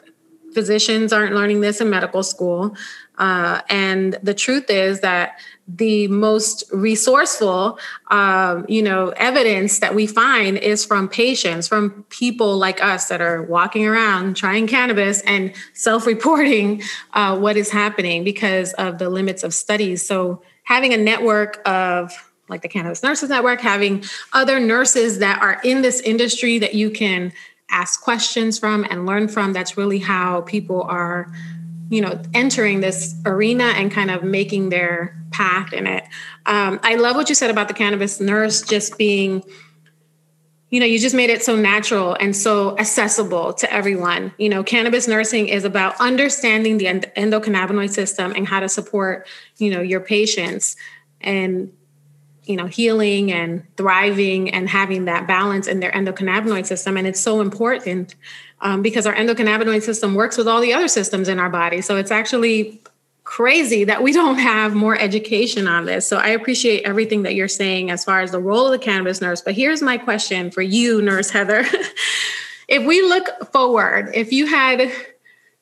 physicians 0.54 1.12
aren't 1.12 1.34
learning 1.34 1.60
this 1.60 1.80
in 1.80 1.90
medical 1.90 2.22
school. 2.22 2.74
Uh, 3.18 3.60
and 3.68 4.18
the 4.22 4.32
truth 4.32 4.70
is 4.70 5.00
that 5.00 5.38
the 5.68 6.08
most 6.08 6.64
resourceful, 6.72 7.78
um, 8.10 8.64
you 8.66 8.82
know, 8.82 9.10
evidence 9.10 9.78
that 9.80 9.94
we 9.94 10.06
find 10.06 10.56
is 10.56 10.84
from 10.84 11.06
patients, 11.06 11.68
from 11.68 12.04
people 12.08 12.56
like 12.56 12.82
us 12.82 13.06
that 13.08 13.20
are 13.20 13.42
walking 13.42 13.86
around 13.86 14.36
trying 14.36 14.66
cannabis 14.66 15.20
and 15.22 15.52
self-reporting 15.74 16.82
uh, 17.12 17.38
what 17.38 17.56
is 17.56 17.70
happening 17.70 18.24
because 18.24 18.72
of 18.74 18.98
the 18.98 19.10
limits 19.10 19.44
of 19.44 19.52
studies. 19.52 20.04
So 20.04 20.42
having 20.64 20.94
a 20.94 20.96
network 20.96 21.60
of 21.66 22.29
like 22.50 22.62
the 22.62 22.68
Cannabis 22.68 23.02
Nurses 23.02 23.30
Network, 23.30 23.60
having 23.60 24.04
other 24.32 24.60
nurses 24.60 25.18
that 25.20 25.40
are 25.40 25.60
in 25.64 25.82
this 25.82 26.00
industry 26.00 26.58
that 26.58 26.74
you 26.74 26.90
can 26.90 27.32
ask 27.70 28.02
questions 28.02 28.58
from 28.58 28.84
and 28.90 29.06
learn 29.06 29.28
from. 29.28 29.52
That's 29.52 29.76
really 29.76 30.00
how 30.00 30.42
people 30.42 30.82
are 30.82 31.32
you 31.90 32.00
know, 32.00 32.22
entering 32.34 32.80
this 32.80 33.16
arena 33.26 33.64
and 33.64 33.90
kind 33.90 34.10
of 34.12 34.22
making 34.22 34.70
their 34.70 35.16
path 35.32 35.72
in 35.72 35.88
it. 35.88 36.04
Um, 36.46 36.78
I 36.84 36.94
love 36.94 37.16
what 37.16 37.28
you 37.28 37.34
said 37.34 37.50
about 37.50 37.66
the 37.68 37.74
cannabis 37.74 38.20
nurse 38.20 38.62
just 38.62 38.96
being 38.96 39.42
you 40.70 40.78
know, 40.78 40.86
you 40.86 41.00
just 41.00 41.16
made 41.16 41.30
it 41.30 41.42
so 41.42 41.56
natural 41.56 42.14
and 42.20 42.34
so 42.34 42.78
accessible 42.78 43.52
to 43.54 43.72
everyone. 43.72 44.32
You 44.38 44.48
know, 44.48 44.62
cannabis 44.62 45.08
nursing 45.08 45.48
is 45.48 45.64
about 45.64 46.00
understanding 46.00 46.78
the 46.78 46.84
endocannabinoid 46.86 47.90
system 47.90 48.32
and 48.36 48.46
how 48.46 48.60
to 48.60 48.68
support, 48.68 49.26
you 49.58 49.68
know, 49.68 49.80
your 49.80 49.98
patients 49.98 50.76
and 51.20 51.72
you 52.50 52.56
know 52.56 52.66
healing 52.66 53.32
and 53.32 53.64
thriving 53.76 54.50
and 54.50 54.68
having 54.68 55.06
that 55.06 55.26
balance 55.26 55.66
in 55.66 55.80
their 55.80 55.92
endocannabinoid 55.92 56.66
system 56.66 56.96
and 56.96 57.06
it's 57.06 57.20
so 57.20 57.40
important 57.40 58.14
um, 58.60 58.82
because 58.82 59.06
our 59.06 59.14
endocannabinoid 59.14 59.82
system 59.82 60.14
works 60.14 60.36
with 60.36 60.46
all 60.46 60.60
the 60.60 60.72
other 60.72 60.88
systems 60.88 61.28
in 61.28 61.38
our 61.38 61.48
body 61.48 61.80
so 61.80 61.96
it's 61.96 62.10
actually 62.10 62.80
crazy 63.30 63.84
that 63.84 64.02
we 64.02 64.12
don't 64.20 64.38
have 64.38 64.74
more 64.74 64.98
education 64.98 65.68
on 65.68 65.84
this. 65.84 66.06
So 66.06 66.16
I 66.16 66.28
appreciate 66.28 66.82
everything 66.82 67.22
that 67.22 67.34
you're 67.36 67.48
saying 67.48 67.90
as 67.90 68.04
far 68.04 68.20
as 68.20 68.32
the 68.32 68.40
role 68.40 68.66
of 68.66 68.72
the 68.72 68.84
cannabis 68.84 69.20
nurse. 69.20 69.40
But 69.40 69.54
here's 69.54 69.80
my 69.80 69.96
question 69.98 70.50
for 70.50 70.62
you, 70.62 71.00
Nurse 71.00 71.30
Heather. 71.30 71.64
if 72.68 72.84
we 72.84 73.02
look 73.02 73.52
forward, 73.52 74.10
if 74.14 74.32
you 74.32 74.46
had, 74.46 74.90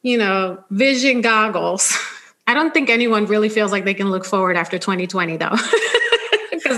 you 0.03 0.17
know, 0.17 0.65
vision 0.71 1.21
goggles, 1.21 1.97
I 2.47 2.55
don't 2.55 2.73
think 2.73 2.89
anyone 2.89 3.27
really 3.27 3.51
feels 3.51 3.71
like 3.71 3.85
they 3.85 3.93
can 3.93 4.11
look 4.11 4.25
forward 4.25 4.57
after 4.57 4.79
2020 4.79 5.37
though. 5.37 5.55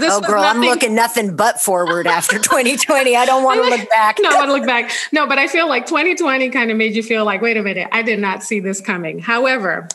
Because 0.00 0.18
this 0.20 0.28
oh, 0.28 0.32
girl, 0.32 0.42
nothing- 0.42 0.62
I'm 0.62 0.68
looking 0.68 0.94
nothing 0.94 1.36
but 1.36 1.60
forward 1.60 2.06
after 2.06 2.38
2020. 2.40 3.16
I 3.16 3.24
don't 3.24 3.44
want 3.44 3.62
to 3.62 3.68
look 3.68 3.88
back. 3.90 4.18
no, 4.20 4.30
I 4.30 4.34
want 4.36 4.48
to 4.48 4.52
look 4.54 4.66
back. 4.66 4.90
No, 5.12 5.26
but 5.26 5.38
I 5.38 5.46
feel 5.46 5.68
like 5.68 5.86
2020 5.86 6.50
kind 6.50 6.70
of 6.70 6.76
made 6.76 6.94
you 6.94 7.02
feel 7.02 7.24
like, 7.24 7.42
wait 7.42 7.56
a 7.56 7.62
minute, 7.62 7.88
I 7.92 8.02
did 8.02 8.18
not 8.18 8.42
see 8.42 8.60
this 8.60 8.80
coming. 8.80 9.18
However, 9.18 9.88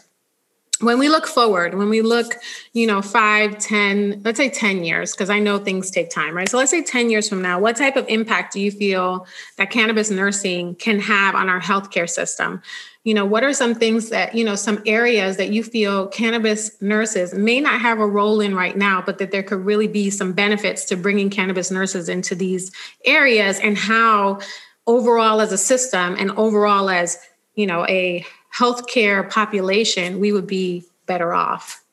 when 0.81 0.99
we 0.99 1.07
look 1.07 1.25
forward 1.25 1.73
when 1.75 1.89
we 1.89 2.01
look 2.01 2.35
you 2.73 2.85
know 2.85 3.01
five 3.01 3.57
ten 3.59 4.21
let's 4.25 4.37
say 4.37 4.49
10 4.49 4.83
years 4.83 5.13
because 5.13 5.29
i 5.29 5.39
know 5.39 5.57
things 5.57 5.89
take 5.89 6.09
time 6.09 6.35
right? 6.35 6.49
So 6.49 6.57
let's 6.57 6.71
say 6.71 6.83
10 6.83 7.09
years 7.09 7.29
from 7.29 7.41
now 7.41 7.59
what 7.59 7.77
type 7.77 7.95
of 7.95 8.05
impact 8.09 8.53
do 8.53 8.59
you 8.59 8.71
feel 8.71 9.25
that 9.57 9.69
cannabis 9.69 10.09
nursing 10.09 10.75
can 10.75 10.99
have 10.99 11.35
on 11.35 11.49
our 11.49 11.61
healthcare 11.61 12.09
system? 12.09 12.61
You 13.03 13.13
know 13.13 13.25
what 13.25 13.43
are 13.43 13.53
some 13.53 13.75
things 13.75 14.09
that 14.09 14.35
you 14.35 14.43
know 14.43 14.55
some 14.55 14.81
areas 14.85 15.37
that 15.37 15.49
you 15.49 15.63
feel 15.63 16.07
cannabis 16.07 16.81
nurses 16.81 17.33
may 17.33 17.61
not 17.61 17.79
have 17.79 17.99
a 17.99 18.07
role 18.07 18.41
in 18.41 18.55
right 18.55 18.75
now 18.75 19.01
but 19.05 19.19
that 19.19 19.31
there 19.31 19.43
could 19.43 19.63
really 19.63 19.87
be 19.87 20.09
some 20.09 20.33
benefits 20.33 20.85
to 20.85 20.97
bringing 20.97 21.29
cannabis 21.29 21.69
nurses 21.69 22.09
into 22.09 22.33
these 22.33 22.71
areas 23.05 23.59
and 23.59 23.77
how 23.77 24.39
overall 24.87 25.39
as 25.39 25.51
a 25.51 25.57
system 25.57 26.15
and 26.17 26.31
overall 26.31 26.89
as 26.89 27.19
you 27.53 27.67
know 27.67 27.85
a 27.87 28.25
healthcare 28.57 29.29
population, 29.29 30.19
we 30.19 30.31
would 30.31 30.47
be 30.47 30.85
better 31.05 31.33
off. 31.33 31.83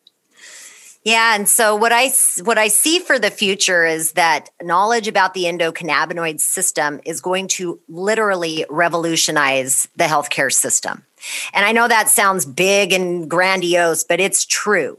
Yeah, 1.05 1.35
and 1.35 1.49
so 1.49 1.75
what 1.75 1.91
I 1.91 2.13
what 2.45 2.59
I 2.59 2.69
see 2.69 3.01
for 3.01 3.19
the 3.19 3.31
future 3.31 3.85
is 3.85 4.13
that 4.13 4.51
knowledge 4.63 5.09
about 5.09 5.35
the 5.35 5.45
endocannabinoid 5.45 6.39
system 6.39 7.01
is 7.05 7.21
going 7.21 7.49
to 7.49 7.81
literally 7.89 8.65
revolutionize 8.71 9.89
the 9.97 10.05
healthcare 10.05 10.53
system. 10.53 11.05
And 11.53 11.67
I 11.67 11.73
know 11.73 11.89
that 11.89 12.09
sounds 12.09 12.47
big 12.47 12.93
and 12.93 13.29
grandiose, 13.29 14.05
but 14.05 14.21
it's 14.21 14.45
true. 14.45 14.97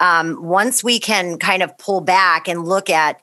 Um, 0.00 0.42
once 0.42 0.82
we 0.82 0.98
can 0.98 1.38
kind 1.38 1.62
of 1.62 1.78
pull 1.78 2.00
back 2.00 2.48
and 2.48 2.64
look 2.64 2.90
at 2.90 3.20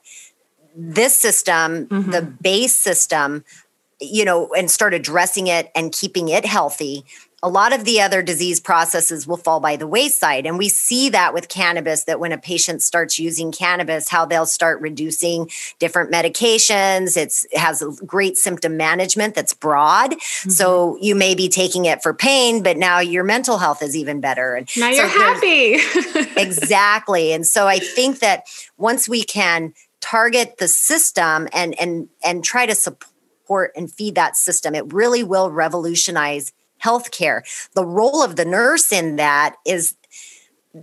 this 0.74 1.14
system, 1.14 1.86
mm-hmm. 1.86 2.10
the 2.10 2.22
base 2.22 2.76
system, 2.76 3.44
you 4.00 4.24
know, 4.24 4.48
and 4.56 4.70
start 4.70 4.94
addressing 4.94 5.46
it 5.46 5.70
and 5.74 5.92
keeping 5.92 6.28
it 6.28 6.46
healthy, 6.46 7.04
a 7.44 7.48
lot 7.48 7.74
of 7.74 7.84
the 7.84 8.00
other 8.00 8.22
disease 8.22 8.58
processes 8.58 9.26
will 9.26 9.36
fall 9.36 9.60
by 9.60 9.76
the 9.76 9.86
wayside. 9.86 10.46
And 10.46 10.56
we 10.56 10.70
see 10.70 11.10
that 11.10 11.34
with 11.34 11.50
cannabis, 11.50 12.04
that 12.04 12.18
when 12.18 12.32
a 12.32 12.38
patient 12.38 12.82
starts 12.82 13.18
using 13.18 13.52
cannabis, 13.52 14.08
how 14.08 14.24
they'll 14.24 14.46
start 14.46 14.80
reducing 14.80 15.50
different 15.78 16.10
medications. 16.10 17.18
It's, 17.18 17.44
it 17.52 17.58
has 17.58 17.84
great 18.06 18.38
symptom 18.38 18.78
management 18.78 19.34
that's 19.34 19.52
broad. 19.52 20.12
Mm-hmm. 20.12 20.50
So 20.50 20.96
you 21.02 21.14
may 21.14 21.34
be 21.34 21.50
taking 21.50 21.84
it 21.84 22.02
for 22.02 22.14
pain, 22.14 22.62
but 22.62 22.78
now 22.78 23.00
your 23.00 23.24
mental 23.24 23.58
health 23.58 23.82
is 23.82 23.94
even 23.94 24.22
better. 24.22 24.54
And 24.54 24.66
now 24.78 24.88
you're 24.88 25.06
happy. 25.06 25.74
exactly. 26.40 27.34
And 27.34 27.46
so 27.46 27.66
I 27.66 27.78
think 27.78 28.20
that 28.20 28.44
once 28.78 29.06
we 29.06 29.22
can 29.22 29.74
target 30.00 30.56
the 30.56 30.68
system 30.68 31.48
and 31.52 31.78
and 31.78 32.08
and 32.22 32.42
try 32.42 32.64
to 32.64 32.74
support 32.74 33.72
and 33.76 33.92
feed 33.92 34.14
that 34.14 34.34
system, 34.38 34.74
it 34.74 34.94
really 34.94 35.22
will 35.22 35.50
revolutionize 35.50 36.50
healthcare. 36.84 37.42
The 37.74 37.84
role 37.84 38.22
of 38.22 38.36
the 38.36 38.44
nurse 38.44 38.92
in 38.92 39.16
that 39.16 39.56
is 39.66 39.96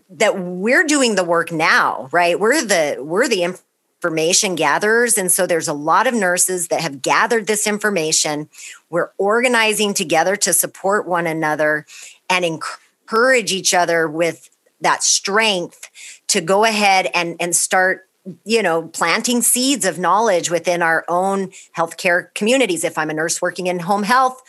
that 0.09 0.39
we're 0.39 0.85
doing 0.85 1.15
the 1.15 1.23
work 1.23 1.51
now, 1.51 2.09
right? 2.11 2.39
We're 2.39 2.63
the 2.63 2.97
we're 2.99 3.27
the 3.27 3.43
information 3.43 4.55
gatherers 4.55 5.17
and 5.17 5.31
so 5.31 5.45
there's 5.45 5.67
a 5.67 5.73
lot 5.73 6.07
of 6.07 6.13
nurses 6.13 6.69
that 6.69 6.81
have 6.81 7.01
gathered 7.01 7.47
this 7.47 7.67
information. 7.67 8.49
We're 8.89 9.11
organizing 9.17 9.93
together 9.93 10.35
to 10.37 10.53
support 10.53 11.07
one 11.07 11.27
another 11.27 11.85
and 12.29 12.45
encourage 12.45 13.51
each 13.51 13.73
other 13.73 14.07
with 14.07 14.49
that 14.79 15.03
strength 15.03 15.89
to 16.27 16.41
go 16.41 16.63
ahead 16.63 17.09
and 17.13 17.35
and 17.39 17.55
start 17.55 18.07
you 18.45 18.61
know 18.61 18.83
planting 18.87 19.41
seeds 19.41 19.85
of 19.85 19.97
knowledge 19.97 20.49
within 20.49 20.81
our 20.81 21.03
own 21.07 21.51
healthcare 21.75 22.33
communities 22.35 22.83
if 22.83 22.97
i'm 22.97 23.09
a 23.09 23.13
nurse 23.13 23.41
working 23.41 23.67
in 23.67 23.79
home 23.79 24.03
health 24.03 24.41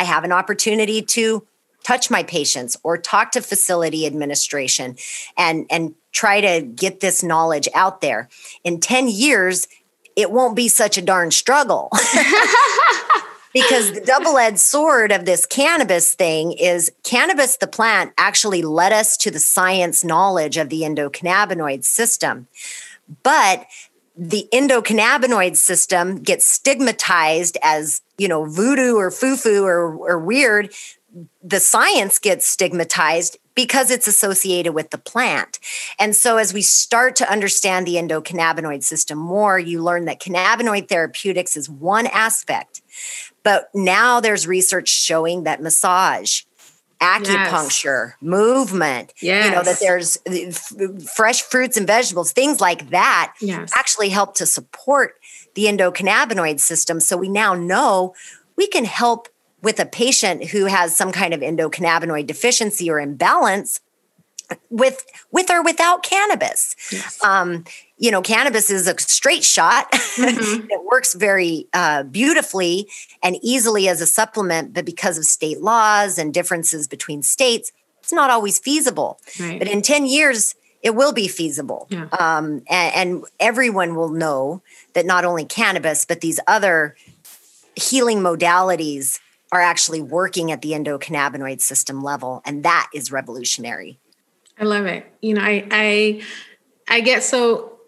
I 0.00 0.04
have 0.04 0.24
an 0.24 0.32
opportunity 0.32 1.02
to 1.02 1.46
touch 1.84 2.10
my 2.10 2.22
patients 2.22 2.74
or 2.82 2.96
talk 2.96 3.32
to 3.32 3.42
facility 3.42 4.06
administration 4.06 4.96
and 5.36 5.66
and 5.68 5.94
try 6.10 6.40
to 6.40 6.62
get 6.62 7.00
this 7.00 7.22
knowledge 7.22 7.68
out 7.74 8.00
there. 8.00 8.30
In 8.64 8.80
10 8.80 9.08
years, 9.08 9.68
it 10.16 10.30
won't 10.30 10.56
be 10.56 10.68
such 10.68 10.96
a 10.96 11.02
darn 11.02 11.30
struggle. 11.30 11.90
because 13.52 13.92
the 13.92 14.00
double-edged 14.00 14.58
sword 14.58 15.12
of 15.12 15.26
this 15.26 15.44
cannabis 15.44 16.14
thing 16.14 16.52
is 16.52 16.90
cannabis 17.02 17.58
the 17.58 17.66
plant 17.66 18.12
actually 18.16 18.62
led 18.62 18.92
us 18.92 19.18
to 19.18 19.30
the 19.30 19.38
science 19.38 20.02
knowledge 20.02 20.56
of 20.56 20.70
the 20.70 20.80
endocannabinoid 20.80 21.84
system. 21.84 22.48
But 23.22 23.66
the 24.16 24.48
endocannabinoid 24.52 25.56
system 25.56 26.16
gets 26.16 26.44
stigmatized 26.44 27.56
as 27.62 28.02
you 28.20 28.28
know 28.28 28.44
voodoo 28.44 28.96
or 28.96 29.10
foo-foo 29.10 29.64
or, 29.64 29.96
or 29.96 30.18
weird 30.18 30.72
the 31.42 31.58
science 31.58 32.18
gets 32.18 32.46
stigmatized 32.46 33.38
because 33.56 33.90
it's 33.90 34.06
associated 34.06 34.74
with 34.74 34.90
the 34.90 34.98
plant. 34.98 35.58
And 35.98 36.14
so, 36.14 36.36
as 36.36 36.54
we 36.54 36.62
start 36.62 37.16
to 37.16 37.30
understand 37.30 37.86
the 37.86 37.96
endocannabinoid 37.96 38.84
system 38.84 39.18
more, 39.18 39.58
you 39.58 39.82
learn 39.82 40.04
that 40.04 40.20
cannabinoid 40.20 40.88
therapeutics 40.88 41.56
is 41.56 41.68
one 41.68 42.06
aspect. 42.06 42.80
But 43.42 43.70
now 43.74 44.20
there's 44.20 44.46
research 44.46 44.88
showing 44.88 45.44
that 45.44 45.60
massage, 45.60 46.42
acupuncture, 47.00 48.10
yes. 48.10 48.16
movement, 48.20 49.12
yes. 49.20 49.46
you 49.46 49.50
know, 49.50 49.62
that 49.62 49.80
there's 49.80 50.18
uh, 50.28 50.48
f- 50.48 50.72
fresh 51.16 51.42
fruits 51.42 51.76
and 51.76 51.86
vegetables, 51.86 52.32
things 52.32 52.60
like 52.60 52.90
that 52.90 53.34
yes. 53.40 53.72
actually 53.74 54.10
help 54.10 54.34
to 54.36 54.46
support 54.46 55.14
the 55.54 55.64
endocannabinoid 55.64 56.60
system. 56.60 57.00
So 57.00 57.16
we 57.16 57.28
now 57.28 57.54
know 57.54 58.14
we 58.56 58.66
can 58.66 58.84
help 58.84 59.28
with 59.62 59.78
a 59.78 59.86
patient 59.86 60.48
who 60.48 60.66
has 60.66 60.96
some 60.96 61.12
kind 61.12 61.34
of 61.34 61.40
endocannabinoid 61.40 62.26
deficiency 62.26 62.90
or 62.90 63.00
imbalance 63.00 63.80
with 64.68 65.06
with 65.30 65.50
or 65.50 65.62
without 65.62 66.02
cannabis. 66.02 66.74
Yes. 66.90 67.22
Um, 67.24 67.64
you 67.98 68.10
know, 68.10 68.22
cannabis 68.22 68.70
is 68.70 68.88
a 68.88 68.98
straight 68.98 69.44
shot. 69.44 69.90
Mm-hmm. 69.92 70.66
it 70.70 70.84
works 70.84 71.14
very 71.14 71.68
uh, 71.72 72.04
beautifully 72.04 72.88
and 73.22 73.36
easily 73.42 73.88
as 73.88 74.00
a 74.00 74.06
supplement, 74.06 74.72
but 74.72 74.84
because 74.84 75.18
of 75.18 75.24
state 75.24 75.60
laws 75.60 76.18
and 76.18 76.32
differences 76.32 76.88
between 76.88 77.22
states, 77.22 77.72
it's 78.00 78.12
not 78.12 78.30
always 78.30 78.58
feasible. 78.58 79.20
Right. 79.38 79.58
But 79.58 79.68
in 79.68 79.82
10 79.82 80.06
years, 80.06 80.54
it 80.82 80.94
will 80.94 81.12
be 81.12 81.28
feasible. 81.28 81.86
Yeah. 81.90 82.08
Um, 82.18 82.62
and, 82.68 82.94
and 82.94 83.24
everyone 83.38 83.94
will 83.94 84.08
know 84.08 84.62
that 84.94 85.06
not 85.06 85.24
only 85.24 85.44
cannabis, 85.44 86.04
but 86.04 86.20
these 86.20 86.40
other 86.46 86.96
healing 87.76 88.18
modalities 88.18 89.20
are 89.52 89.60
actually 89.60 90.00
working 90.00 90.52
at 90.52 90.62
the 90.62 90.72
endocannabinoid 90.72 91.60
system 91.60 92.02
level. 92.02 92.40
And 92.44 92.62
that 92.64 92.88
is 92.94 93.10
revolutionary. 93.10 93.98
I 94.58 94.64
love 94.64 94.86
it. 94.86 95.06
You 95.20 95.34
know, 95.34 95.42
I 95.42 95.66
I 95.70 96.22
I 96.88 97.00
get 97.00 97.22
so 97.22 97.78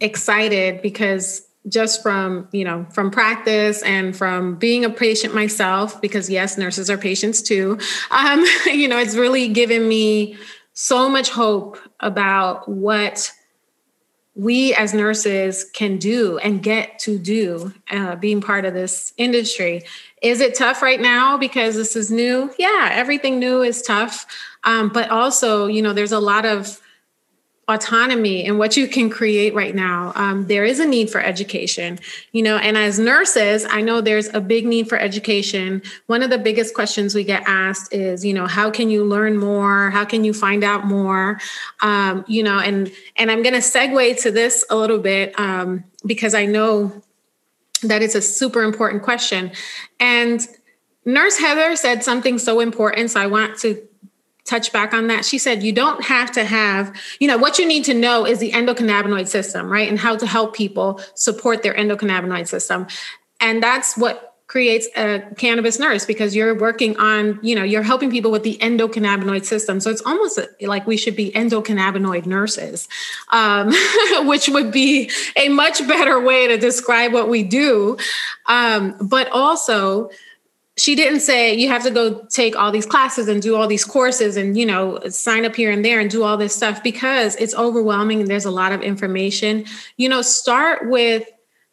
excited 0.00 0.82
because 0.82 1.46
just 1.68 2.02
from 2.02 2.48
you 2.52 2.64
know 2.64 2.86
from 2.90 3.10
practice 3.10 3.82
and 3.82 4.16
from 4.16 4.56
being 4.56 4.84
a 4.84 4.90
patient 4.90 5.34
myself 5.34 6.00
because 6.00 6.30
yes 6.30 6.56
nurses 6.56 6.88
are 6.88 6.98
patients 6.98 7.42
too 7.42 7.78
um, 8.10 8.44
you 8.66 8.86
know 8.86 8.98
it's 8.98 9.16
really 9.16 9.48
given 9.48 9.88
me 9.88 10.36
so 10.78 11.08
much 11.08 11.30
hope 11.30 11.78
about 12.00 12.68
what 12.68 13.32
we 14.34 14.74
as 14.74 14.92
nurses 14.92 15.64
can 15.72 15.96
do 15.96 16.36
and 16.38 16.62
get 16.62 16.98
to 16.98 17.18
do 17.18 17.72
uh, 17.90 18.14
being 18.16 18.42
part 18.42 18.66
of 18.66 18.74
this 18.74 19.14
industry. 19.16 19.82
Is 20.20 20.42
it 20.42 20.54
tough 20.54 20.82
right 20.82 21.00
now 21.00 21.38
because 21.38 21.76
this 21.76 21.96
is 21.96 22.10
new? 22.10 22.52
Yeah, 22.58 22.90
everything 22.92 23.38
new 23.38 23.62
is 23.62 23.80
tough. 23.80 24.26
Um, 24.64 24.90
but 24.90 25.08
also, 25.08 25.66
you 25.66 25.80
know, 25.80 25.94
there's 25.94 26.12
a 26.12 26.20
lot 26.20 26.44
of 26.44 26.78
autonomy 27.68 28.44
and 28.44 28.58
what 28.58 28.76
you 28.76 28.86
can 28.86 29.10
create 29.10 29.54
right 29.54 29.74
now. 29.74 30.12
Um, 30.14 30.46
there 30.46 30.64
is 30.64 30.78
a 30.78 30.86
need 30.86 31.10
for 31.10 31.20
education 31.20 31.98
you 32.32 32.42
know 32.42 32.56
and 32.58 32.76
as 32.76 32.98
nurses 32.98 33.66
i 33.70 33.80
know 33.80 34.00
there's 34.00 34.28
a 34.34 34.40
big 34.40 34.66
need 34.66 34.88
for 34.88 34.98
education. 34.98 35.82
One 36.06 36.22
of 36.22 36.30
the 36.30 36.38
biggest 36.38 36.74
questions 36.74 37.14
we 37.14 37.24
get 37.24 37.42
asked 37.46 37.92
is 37.92 38.24
you 38.24 38.34
know 38.34 38.46
how 38.46 38.70
can 38.70 38.90
you 38.90 39.04
learn 39.04 39.36
more? 39.36 39.90
How 39.90 40.04
can 40.04 40.24
you 40.24 40.32
find 40.32 40.62
out 40.62 40.84
more? 40.84 41.40
Um, 41.80 42.24
you 42.28 42.42
know 42.42 42.58
and 42.58 42.90
and 43.16 43.30
i'm 43.30 43.42
going 43.42 43.54
to 43.54 43.60
segue 43.60 44.22
to 44.22 44.30
this 44.30 44.64
a 44.70 44.76
little 44.76 44.98
bit 44.98 45.38
um, 45.38 45.84
because 46.04 46.34
i 46.34 46.46
know 46.46 47.02
that 47.82 48.02
it's 48.02 48.14
a 48.14 48.22
super 48.22 48.62
important 48.62 49.02
question. 49.02 49.52
And 50.00 50.46
nurse 51.04 51.38
heather 51.38 51.76
said 51.76 52.02
something 52.02 52.38
so 52.38 52.58
important 52.60 53.10
so 53.10 53.20
i 53.20 53.26
want 53.26 53.56
to 53.58 53.80
touch 54.46 54.72
back 54.72 54.94
on 54.94 55.08
that. 55.08 55.24
She 55.24 55.38
said, 55.38 55.62
you 55.62 55.72
don't 55.72 56.02
have 56.04 56.32
to 56.32 56.44
have, 56.44 56.94
you 57.20 57.28
know, 57.28 57.36
what 57.36 57.58
you 57.58 57.66
need 57.66 57.84
to 57.84 57.94
know 57.94 58.24
is 58.24 58.38
the 58.38 58.52
endocannabinoid 58.52 59.28
system, 59.28 59.70
right? 59.70 59.88
And 59.88 59.98
how 59.98 60.16
to 60.16 60.26
help 60.26 60.54
people 60.54 61.00
support 61.14 61.62
their 61.62 61.74
endocannabinoid 61.74 62.48
system. 62.48 62.86
And 63.40 63.62
that's 63.62 63.96
what 63.96 64.36
creates 64.46 64.86
a 64.96 65.20
cannabis 65.36 65.80
nurse 65.80 66.06
because 66.06 66.36
you're 66.36 66.54
working 66.54 66.96
on, 66.98 67.38
you 67.42 67.54
know, 67.54 67.64
you're 67.64 67.82
helping 67.82 68.10
people 68.10 68.30
with 68.30 68.44
the 68.44 68.56
endocannabinoid 68.58 69.44
system. 69.44 69.80
So 69.80 69.90
it's 69.90 70.02
almost 70.02 70.38
like 70.60 70.86
we 70.86 70.96
should 70.96 71.16
be 71.16 71.32
endocannabinoid 71.32 72.26
nurses, 72.26 72.88
um, 73.30 73.72
which 74.26 74.48
would 74.48 74.70
be 74.70 75.10
a 75.36 75.48
much 75.48 75.86
better 75.88 76.20
way 76.20 76.46
to 76.46 76.56
describe 76.58 77.12
what 77.12 77.28
we 77.28 77.42
do. 77.42 77.96
Um, 78.46 78.96
but 79.00 79.28
also, 79.32 80.10
she 80.78 80.94
didn't 80.94 81.20
say 81.20 81.54
you 81.54 81.68
have 81.68 81.82
to 81.82 81.90
go 81.90 82.24
take 82.26 82.54
all 82.56 82.70
these 82.70 82.86
classes 82.86 83.28
and 83.28 83.40
do 83.40 83.56
all 83.56 83.66
these 83.66 83.84
courses 83.84 84.36
and 84.36 84.56
you 84.56 84.66
know 84.66 85.00
sign 85.08 85.44
up 85.44 85.56
here 85.56 85.70
and 85.70 85.84
there 85.84 86.00
and 86.00 86.10
do 86.10 86.22
all 86.22 86.36
this 86.36 86.54
stuff 86.54 86.82
because 86.82 87.34
it's 87.36 87.54
overwhelming 87.54 88.20
and 88.20 88.30
there's 88.30 88.44
a 88.44 88.50
lot 88.50 88.72
of 88.72 88.82
information 88.82 89.64
you 89.96 90.08
know 90.08 90.22
start 90.22 90.88
with 90.88 91.26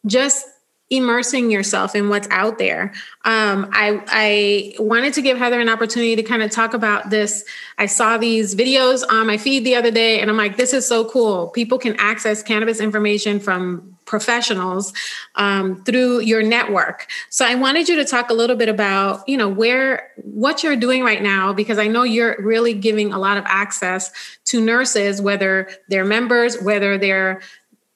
just 0.06 0.46
immersing 0.90 1.50
yourself 1.50 1.94
in 1.94 2.08
what's 2.08 2.28
out 2.30 2.58
there. 2.58 2.92
Um, 3.24 3.68
I, 3.72 4.02
I 4.06 4.74
wanted 4.78 5.14
to 5.14 5.22
give 5.22 5.38
Heather 5.38 5.60
an 5.60 5.68
opportunity 5.68 6.14
to 6.16 6.22
kind 6.22 6.42
of 6.42 6.50
talk 6.50 6.74
about 6.74 7.10
this. 7.10 7.44
I 7.78 7.86
saw 7.86 8.18
these 8.18 8.54
videos 8.54 9.02
on 9.08 9.26
my 9.26 9.38
feed 9.38 9.64
the 9.64 9.74
other 9.74 9.90
day, 9.90 10.20
and 10.20 10.30
I'm 10.30 10.36
like, 10.36 10.56
this 10.56 10.72
is 10.72 10.86
so 10.86 11.06
cool. 11.06 11.48
People 11.48 11.78
can 11.78 11.96
access 11.98 12.42
cannabis 12.42 12.80
information 12.80 13.40
from 13.40 13.93
professionals 14.04 14.92
um, 15.36 15.82
through 15.84 16.20
your 16.20 16.42
network. 16.42 17.08
So 17.30 17.44
I 17.44 17.54
wanted 17.54 17.88
you 17.88 17.96
to 17.96 18.04
talk 18.04 18.30
a 18.30 18.34
little 18.34 18.56
bit 18.56 18.68
about, 18.68 19.28
you 19.28 19.36
know, 19.36 19.48
where 19.48 20.10
what 20.22 20.62
you're 20.62 20.76
doing 20.76 21.02
right 21.02 21.22
now, 21.22 21.52
because 21.52 21.78
I 21.78 21.86
know 21.86 22.02
you're 22.02 22.36
really 22.40 22.74
giving 22.74 23.12
a 23.12 23.18
lot 23.18 23.36
of 23.36 23.44
access 23.46 24.12
to 24.46 24.60
nurses, 24.60 25.20
whether 25.20 25.68
they're 25.88 26.04
members, 26.04 26.60
whether 26.60 26.98
they're 26.98 27.40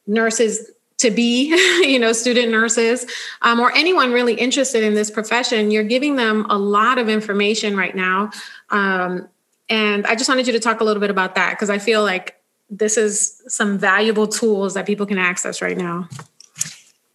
nurses 0.07 0.71
to 0.99 1.11
be, 1.11 1.49
you 1.89 1.99
know, 1.99 2.13
student 2.13 2.51
nurses 2.51 3.07
um, 3.43 3.61
or 3.61 3.73
anyone 3.77 4.13
really 4.13 4.35
interested 4.35 4.83
in 4.83 4.95
this 4.95 5.11
profession, 5.11 5.71
you're 5.71 5.85
giving 5.85 6.17
them 6.17 6.47
a 6.51 6.59
lot 6.59 6.99
of 6.99 7.09
information 7.09 7.77
right 7.77 7.95
now. 7.95 8.31
Um, 8.71 9.29
and 9.71 10.07
I 10.07 10.15
just 10.15 10.29
wanted 10.29 10.47
you 10.47 10.53
to 10.55 10.61
talk 10.61 10.81
a 10.81 10.85
little 10.85 11.01
bit 11.01 11.11
about 11.11 11.35
that 11.35 11.51
because 11.51 11.71
I 11.71 11.79
feel 11.79 12.03
like 12.03 12.38
this 12.71 12.97
is 12.97 13.43
some 13.49 13.79
valuable 13.79 14.27
tools 14.27 14.75
that 14.75 14.87
people 14.87 15.07
can 15.07 15.19
access 15.19 15.63
right 15.63 15.77
now. 15.77 16.09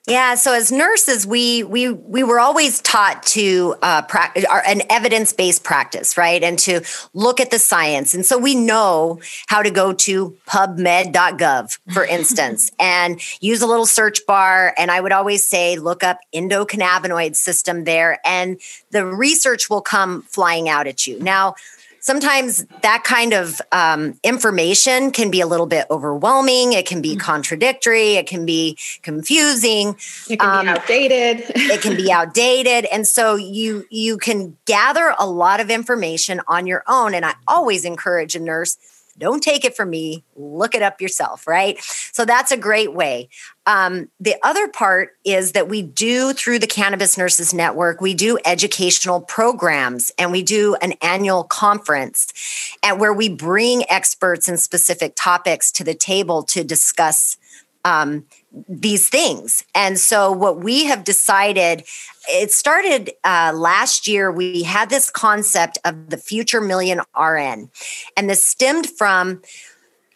Yeah, 0.06 0.36
so 0.36 0.54
as 0.54 0.70
nurses, 0.70 1.26
we 1.26 1.64
we 1.64 1.88
we 1.90 2.24
were 2.24 2.38
always 2.38 2.82
taught 2.82 3.24
to 3.28 3.76
uh, 3.82 4.02
practice 4.02 4.44
an 4.68 4.82
evidence 4.90 5.32
based 5.32 5.64
practice, 5.64 6.18
right, 6.18 6.44
and 6.44 6.60
to 6.60 6.82
look 7.14 7.40
at 7.40 7.52
the 7.52 7.60
science, 7.60 8.14
and 8.14 8.26
so 8.26 8.38
we 8.38 8.54
know 8.54 9.22
how 9.48 9.64
to 9.64 9.72
go 9.72 9.94
to 9.94 10.38
PubMed.gov, 10.46 11.80
for 11.94 12.04
instance, 12.04 12.70
and 12.82 13.22
use 13.40 13.62
a 13.62 13.66
little 13.66 13.86
search 13.86 14.26
bar. 14.26 14.74
And 14.78 14.92
I 14.92 15.00
would 15.00 15.14
always 15.14 15.48
say, 15.48 15.78
look 15.78 16.04
up 16.04 16.20
endocannabinoid 16.36 17.38
system 17.38 17.86
there, 17.86 18.20
and 18.26 18.60
the 18.92 19.06
research 19.06 19.70
will 19.70 19.82
come 19.82 20.24
flying 20.24 20.68
out 20.68 20.86
at 20.86 21.08
you. 21.08 21.18
Now, 21.22 21.56
sometimes 22.04 22.66
that 22.82 23.04
kind 23.04 23.34
of 23.34 23.62
um, 23.72 24.20
information 24.24 25.10
can 25.10 25.32
be 25.32 25.42
a 25.42 25.48
little 25.48 25.66
bit 25.66 25.88
overwhelming. 25.90 26.74
It 26.74 26.86
can 26.86 27.02
be 27.02 27.12
mm-hmm. 27.12 27.20
contradictory. 27.20 28.16
It 28.16 28.28
can 28.28 28.46
be 28.46 28.78
confusing. 29.02 29.96
It 30.30 30.40
can 30.40 30.50
um, 30.50 30.66
be 30.66 30.70
outdated. 30.70 31.46
it 31.56 31.82
can 31.82 31.96
be 31.96 32.12
outdated, 32.12 32.86
and 32.92 33.08
so 33.08 33.36
you 33.36 33.86
you 33.90 34.18
can 34.18 34.56
gather 34.66 35.16
a 35.18 35.26
lot 35.26 35.60
of 35.60 35.72
information 35.72 36.42
on 36.48 36.68
your 36.68 36.84
own. 36.88 37.14
And 37.16 37.26
I 37.26 37.34
always 37.48 37.86
encourage 37.86 38.36
a 38.36 38.40
nurse 38.40 38.78
don't 39.18 39.44
take 39.44 39.64
it 39.64 39.76
from 39.76 39.90
me. 39.90 40.24
Look 40.36 40.76
it 40.76 40.82
up 40.82 41.02
yourself, 41.02 41.48
right? 41.48 41.78
So 41.82 42.26
that's 42.26 42.52
a 42.52 42.58
great 42.58 42.94
way. 42.94 43.30
Um, 43.66 44.10
the 44.20 44.36
other 44.44 44.68
part 44.68 45.12
is 45.24 45.54
that 45.54 45.70
we 45.70 45.82
do 45.82 46.34
through 46.34 46.60
the 46.60 46.68
Cannabis 46.68 47.18
Nurses 47.18 47.54
Network, 47.54 48.02
we 48.02 48.14
do 48.14 48.38
educational 48.46 49.22
programs 49.22 50.12
and 50.18 50.32
we 50.32 50.44
do 50.44 50.76
an 50.82 50.94
annual 51.02 51.44
conference 51.44 52.78
and 52.82 53.00
where 53.00 53.14
we 53.14 53.30
bring 53.30 53.90
experts 53.90 54.50
in 54.50 54.58
specific 54.58 55.14
topics 55.16 55.72
to 55.74 55.84
the 55.84 55.94
table 55.94 56.44
to 56.44 56.64
discuss 56.64 57.38
um, 57.86 58.26
these 58.68 59.10
things. 59.10 59.64
And 59.76 60.00
so, 60.00 60.32
what 60.32 60.60
we 60.60 60.86
have 60.86 61.04
decided, 61.04 61.84
it 62.30 62.52
started 62.52 63.12
uh, 63.24 63.52
last 63.54 64.08
year. 64.08 64.32
We 64.32 64.64
had 64.64 64.90
this 64.90 65.10
concept 65.10 65.78
of 65.84 66.10
the 66.10 66.18
future 66.18 66.62
million 66.62 67.02
RN, 67.20 67.70
and 68.16 68.30
this 68.30 68.46
stemmed 68.46 68.90
from 68.90 69.42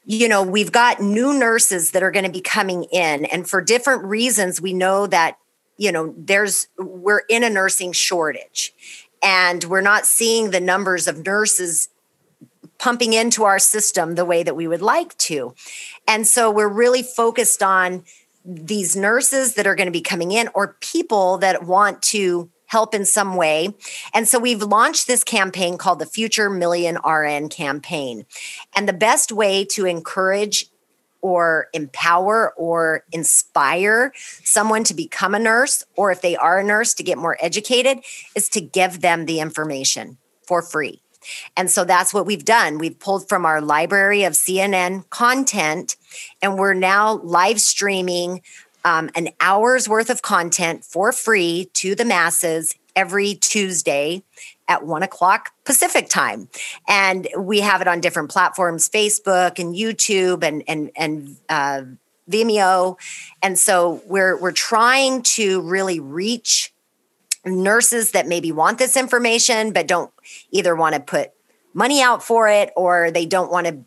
you 0.09 0.29
know, 0.29 0.41
we've 0.41 0.71
got 0.71 1.01
new 1.01 1.37
nurses 1.37 1.91
that 1.91 2.01
are 2.01 2.11
going 2.11 2.23
to 2.23 2.31
be 2.31 2.39
coming 2.39 2.85
in, 2.93 3.25
and 3.25 3.47
for 3.47 3.61
different 3.61 4.05
reasons, 4.05 4.61
we 4.61 4.71
know 4.71 5.05
that, 5.05 5.37
you 5.75 5.91
know, 5.91 6.15
there's, 6.17 6.69
we're 6.77 7.23
in 7.27 7.43
a 7.43 7.49
nursing 7.49 7.91
shortage 7.91 8.73
and 9.21 9.63
we're 9.65 9.81
not 9.81 10.05
seeing 10.05 10.51
the 10.51 10.59
numbers 10.59 11.07
of 11.07 11.25
nurses 11.25 11.89
pumping 12.79 13.13
into 13.13 13.43
our 13.43 13.59
system 13.59 14.15
the 14.15 14.25
way 14.25 14.43
that 14.43 14.55
we 14.55 14.67
would 14.67 14.81
like 14.81 15.17
to. 15.17 15.53
And 16.07 16.27
so 16.27 16.51
we're 16.51 16.67
really 16.67 17.03
focused 17.03 17.63
on 17.63 18.03
these 18.45 18.95
nurses 18.95 19.55
that 19.55 19.67
are 19.67 19.75
going 19.75 19.87
to 19.87 19.91
be 19.91 20.01
coming 20.01 20.31
in 20.31 20.49
or 20.53 20.77
people 20.79 21.37
that 21.39 21.65
want 21.65 22.01
to 22.01 22.49
help 22.67 22.93
in 22.93 23.05
some 23.05 23.35
way. 23.35 23.73
And 24.13 24.27
so 24.27 24.39
we've 24.39 24.61
launched 24.61 25.07
this 25.07 25.23
campaign 25.23 25.77
called 25.77 25.99
the 25.99 26.05
Future 26.05 26.49
Million 26.49 26.97
RN 27.05 27.49
campaign. 27.49 28.25
And 28.75 28.87
the 28.87 28.93
best 28.93 29.31
way 29.31 29.65
to 29.71 29.85
encourage 29.85 30.67
or 31.21 31.67
empower 31.73 32.53
or 32.55 33.03
inspire 33.11 34.13
someone 34.15 34.83
to 34.85 34.93
become 34.93 35.33
a 35.33 35.39
nurse, 35.39 35.83
or 35.95 36.11
if 36.11 36.21
they 36.21 36.35
are 36.35 36.59
a 36.59 36.63
nurse, 36.63 36.93
to 36.93 37.03
get 37.03 37.17
more 37.17 37.37
educated, 37.41 37.99
is 38.35 38.47
to 38.49 38.61
give 38.61 39.01
them 39.01 39.25
the 39.25 39.39
information 39.39 40.17
for 40.43 40.61
free. 40.61 41.01
And 41.55 41.69
so 41.69 41.83
that's 41.83 42.13
what 42.13 42.25
we've 42.25 42.45
done. 42.45 42.77
We've 42.77 42.97
pulled 42.97 43.27
from 43.27 43.45
our 43.45 43.61
library 43.61 44.23
of 44.23 44.33
CNN 44.33 45.09
content, 45.09 45.95
and 46.41 46.57
we're 46.57 46.73
now 46.73 47.17
live 47.17 47.61
streaming 47.61 48.41
um, 48.85 49.09
an 49.15 49.29
hour's 49.41 49.89
worth 49.89 50.09
of 50.09 50.21
content 50.21 50.85
for 50.85 51.11
free 51.11 51.69
to 51.73 51.93
the 51.93 52.05
masses 52.05 52.75
every 52.95 53.35
Tuesday 53.35 54.23
at 54.67 54.85
one 54.85 55.03
o'clock 55.03 55.51
Pacific 55.65 56.09
time. 56.09 56.49
And 56.87 57.27
we 57.37 57.61
have 57.61 57.81
it 57.81 57.87
on 57.87 58.01
different 58.01 58.29
platforms, 58.29 58.89
Facebook 58.89 59.59
and 59.59 59.75
YouTube 59.75 60.43
and 60.43 60.63
and 60.67 60.91
and 60.95 61.37
uh, 61.49 61.83
Vimeo. 62.29 62.97
And 63.41 63.57
so 63.57 64.01
we're 64.05 64.37
we're 64.37 64.51
trying 64.51 65.21
to 65.23 65.61
really 65.61 65.99
reach 65.99 66.73
nurses 67.47 68.11
that 68.11 68.27
maybe 68.27 68.51
want 68.51 68.77
this 68.77 68.97
information 68.97 69.73
but 69.73 69.87
don't 69.87 70.11
either 70.51 70.75
want 70.75 70.95
to 70.95 71.01
put 71.01 71.31
money 71.73 72.01
out 72.01 72.23
for 72.23 72.47
it 72.47 72.71
or 72.75 73.11
they 73.11 73.25
don't 73.25 73.51
want 73.51 73.67
to 73.67 73.83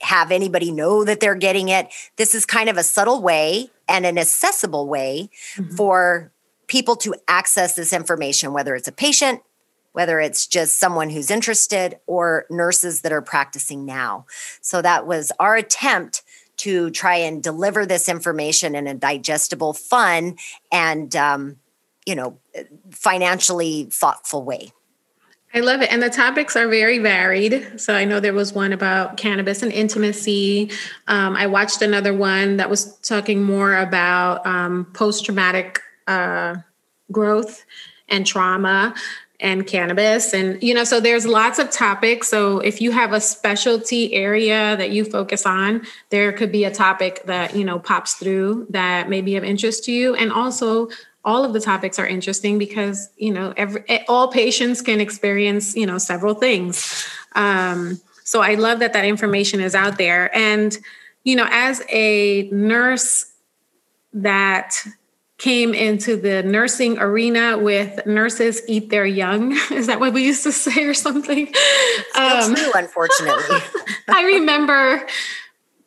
have 0.00 0.30
anybody 0.30 0.70
know 0.70 1.04
that 1.04 1.20
they're 1.20 1.34
getting 1.34 1.68
it. 1.68 1.88
This 2.16 2.34
is 2.34 2.46
kind 2.46 2.68
of 2.68 2.76
a 2.76 2.82
subtle 2.82 3.22
way 3.22 3.70
and 3.88 4.04
an 4.04 4.18
accessible 4.18 4.88
way 4.88 5.30
mm-hmm. 5.54 5.74
for 5.74 6.32
people 6.66 6.96
to 6.96 7.14
access 7.28 7.74
this 7.74 7.92
information, 7.92 8.52
whether 8.52 8.74
it's 8.74 8.88
a 8.88 8.92
patient, 8.92 9.42
whether 9.92 10.20
it's 10.20 10.46
just 10.46 10.78
someone 10.78 11.10
who's 11.10 11.30
interested, 11.30 11.98
or 12.06 12.44
nurses 12.50 13.02
that 13.02 13.12
are 13.12 13.22
practicing 13.22 13.86
now. 13.86 14.26
So 14.60 14.82
that 14.82 15.06
was 15.06 15.32
our 15.38 15.56
attempt 15.56 16.22
to 16.58 16.90
try 16.90 17.16
and 17.16 17.42
deliver 17.42 17.86
this 17.86 18.08
information 18.08 18.74
in 18.74 18.86
a 18.86 18.94
digestible, 18.94 19.72
fun, 19.72 20.36
and 20.72 21.14
um, 21.14 21.56
you 22.06 22.14
know, 22.14 22.38
financially 22.90 23.88
thoughtful 23.90 24.42
way. 24.42 24.72
I 25.54 25.60
love 25.60 25.80
it. 25.80 25.90
And 25.90 26.02
the 26.02 26.10
topics 26.10 26.54
are 26.54 26.68
very 26.68 26.98
varied. 26.98 27.80
So 27.80 27.94
I 27.94 28.04
know 28.04 28.20
there 28.20 28.34
was 28.34 28.52
one 28.52 28.72
about 28.72 29.16
cannabis 29.16 29.62
and 29.62 29.72
intimacy. 29.72 30.70
Um, 31.08 31.34
I 31.34 31.46
watched 31.46 31.82
another 31.82 32.12
one 32.12 32.58
that 32.58 32.68
was 32.68 32.96
talking 32.98 33.42
more 33.42 33.74
about 33.74 34.46
um, 34.46 34.86
post 34.92 35.24
traumatic 35.24 35.80
uh, 36.06 36.56
growth 37.10 37.64
and 38.08 38.26
trauma 38.26 38.94
and 39.38 39.66
cannabis 39.66 40.32
and 40.32 40.62
you 40.62 40.72
know 40.72 40.84
so 40.84 40.98
there's 40.98 41.26
lots 41.26 41.58
of 41.58 41.70
topics 41.70 42.28
so 42.28 42.58
if 42.60 42.80
you 42.80 42.90
have 42.90 43.12
a 43.12 43.20
specialty 43.20 44.14
area 44.14 44.74
that 44.78 44.90
you 44.90 45.04
focus 45.04 45.44
on 45.44 45.82
there 46.08 46.32
could 46.32 46.50
be 46.50 46.64
a 46.64 46.70
topic 46.70 47.22
that 47.26 47.54
you 47.54 47.62
know 47.62 47.78
pops 47.78 48.14
through 48.14 48.66
that 48.70 49.10
may 49.10 49.20
be 49.20 49.36
of 49.36 49.44
interest 49.44 49.84
to 49.84 49.92
you 49.92 50.14
and 50.14 50.32
also 50.32 50.88
all 51.26 51.44
of 51.44 51.52
the 51.52 51.60
topics 51.60 51.98
are 51.98 52.06
interesting 52.06 52.58
because 52.58 53.10
you 53.18 53.32
know 53.32 53.52
every 53.56 53.84
all 54.08 54.28
patients 54.28 54.80
can 54.80 55.00
experience 55.00 55.76
you 55.76 55.84
know 55.84 55.98
several 55.98 56.34
things 56.34 57.06
um, 57.34 58.00
so 58.24 58.40
i 58.40 58.54
love 58.54 58.78
that 58.78 58.94
that 58.94 59.04
information 59.04 59.60
is 59.60 59.74
out 59.74 59.98
there 59.98 60.34
and 60.34 60.78
you 61.24 61.36
know 61.36 61.46
as 61.50 61.82
a 61.90 62.48
nurse 62.50 63.32
that 64.14 64.74
came 65.38 65.74
into 65.74 66.16
the 66.16 66.42
nursing 66.42 66.98
arena 66.98 67.58
with 67.58 68.06
nurses 68.06 68.62
eat 68.68 68.88
their 68.88 69.04
young. 69.04 69.52
Is 69.70 69.86
that 69.86 70.00
what 70.00 70.14
we 70.14 70.24
used 70.24 70.42
to 70.44 70.52
say 70.52 70.84
or 70.84 70.94
something? 70.94 71.52
Um, 72.16 72.54
true, 72.54 72.72
unfortunately. 72.74 73.58
I 74.08 74.24
remember 74.24 75.06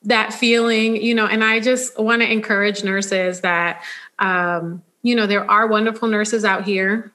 that 0.03 0.33
feeling, 0.33 0.97
you 0.97 1.15
know, 1.15 1.25
and 1.25 1.43
I 1.43 1.59
just 1.59 1.99
want 1.99 2.21
to 2.21 2.31
encourage 2.31 2.83
nurses 2.83 3.41
that, 3.41 3.83
um, 4.19 4.83
you 5.01 5.15
know, 5.15 5.27
there 5.27 5.49
are 5.49 5.67
wonderful 5.67 6.07
nurses 6.07 6.43
out 6.43 6.63
here. 6.65 7.11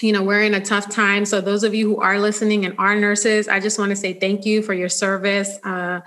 You 0.00 0.12
know, 0.12 0.22
we're 0.22 0.42
in 0.42 0.54
a 0.54 0.60
tough 0.60 0.88
time. 0.90 1.24
So, 1.26 1.40
those 1.40 1.62
of 1.62 1.74
you 1.74 1.86
who 1.94 2.00
are 2.00 2.18
listening 2.18 2.64
and 2.64 2.74
are 2.78 2.96
nurses, 2.96 3.48
I 3.48 3.60
just 3.60 3.78
want 3.78 3.90
to 3.90 3.96
say 3.96 4.14
thank 4.14 4.46
you 4.46 4.62
for 4.62 4.72
your 4.72 4.88
service. 4.88 5.58
Uh, 5.62 6.00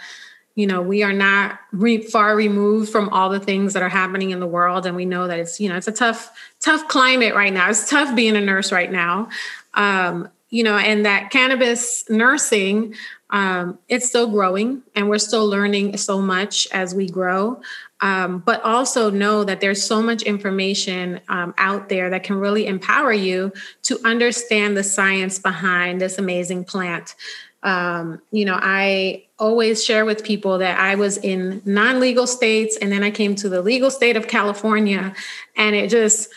you 0.56 0.68
know 0.68 0.82
we 0.82 1.04
are 1.04 1.14
not 1.14 1.60
re- 1.72 2.02
far 2.02 2.36
removed 2.36 2.92
from 2.92 3.10
all 3.10 3.30
the 3.30 3.40
things 3.40 3.74
that 3.74 3.84
are 3.84 3.90
happening 3.90 4.32
in 4.32 4.40
the 4.40 4.48
world 4.48 4.86
and 4.86 4.96
we 4.96 5.06
know 5.06 5.28
that 5.28 5.40
it's 5.40 5.60
you 5.60 5.70
know 5.70 5.76
it's 5.76 5.88
a 5.88 5.92
tough 5.92 6.32
tough 6.60 6.88
climate 6.88 7.34
right 7.36 7.54
now 7.54 7.70
it's 7.70 7.90
tough 7.90 8.16
being 8.16 8.36
a 8.36 8.42
nurse 8.42 8.72
right 8.72 8.92
now 8.92 9.30
um, 9.74 10.30
you 10.50 10.64
know 10.64 10.78
and 10.78 11.06
that 11.06 11.30
cannabis 11.30 12.08
nursing 12.10 12.94
um, 13.32 13.80
it's 13.90 14.08
still 14.08 14.28
growing 14.28 14.84
and 14.96 15.10
we're 15.10 15.18
still 15.18 15.48
learning 15.48 15.98
so 15.98 16.22
much 16.22 16.68
as 16.72 16.94
we 16.94 17.10
grow 17.10 17.60
um, 18.04 18.40
but 18.40 18.62
also 18.64 19.10
know 19.10 19.46
that 19.46 19.62
there's 19.62 19.82
so 19.82 20.04
much 20.04 20.24
information 20.24 21.22
um, 21.30 21.54
out 21.58 21.88
there 21.88 22.10
that 22.10 22.24
can 22.24 22.36
really 22.36 22.68
empower 22.68 23.14
you 23.14 23.54
to 23.84 23.98
understand 24.04 24.76
the 24.76 24.84
science 24.84 25.40
behind 25.40 26.02
this 26.02 26.18
amazing 26.18 26.66
plant. 26.66 27.16
Um, 27.64 28.22
you 28.30 28.44
know, 28.44 28.60
I 28.62 29.24
always 29.40 29.86
share 29.86 30.04
with 30.04 30.22
people 30.22 30.58
that 30.58 30.78
I 30.78 30.96
was 30.96 31.16
in 31.18 31.62
non 31.64 32.02
legal 32.02 32.28
states 32.28 32.78
and 32.82 32.92
then 32.92 33.04
I 33.04 33.10
came 33.10 33.36
to 33.36 33.48
the 33.48 33.62
legal 33.62 33.90
state 33.90 34.18
of 34.18 34.28
California 34.28 35.16
and 35.56 35.74
it 35.74 35.90
just 35.90 36.28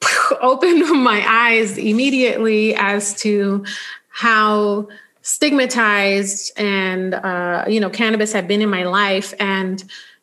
opened 0.40 0.88
my 1.02 1.24
eyes 1.26 1.78
immediately 1.78 2.76
as 2.76 3.12
to 3.22 3.64
how 4.08 4.86
stigmatized 5.22 6.52
and, 6.56 7.14
uh, 7.14 7.64
you 7.66 7.80
know, 7.80 7.90
cannabis 7.90 8.32
had 8.32 8.46
been 8.46 8.62
in 8.62 8.70
my 8.70 8.84
life. 8.84 9.34
And, 9.40 9.82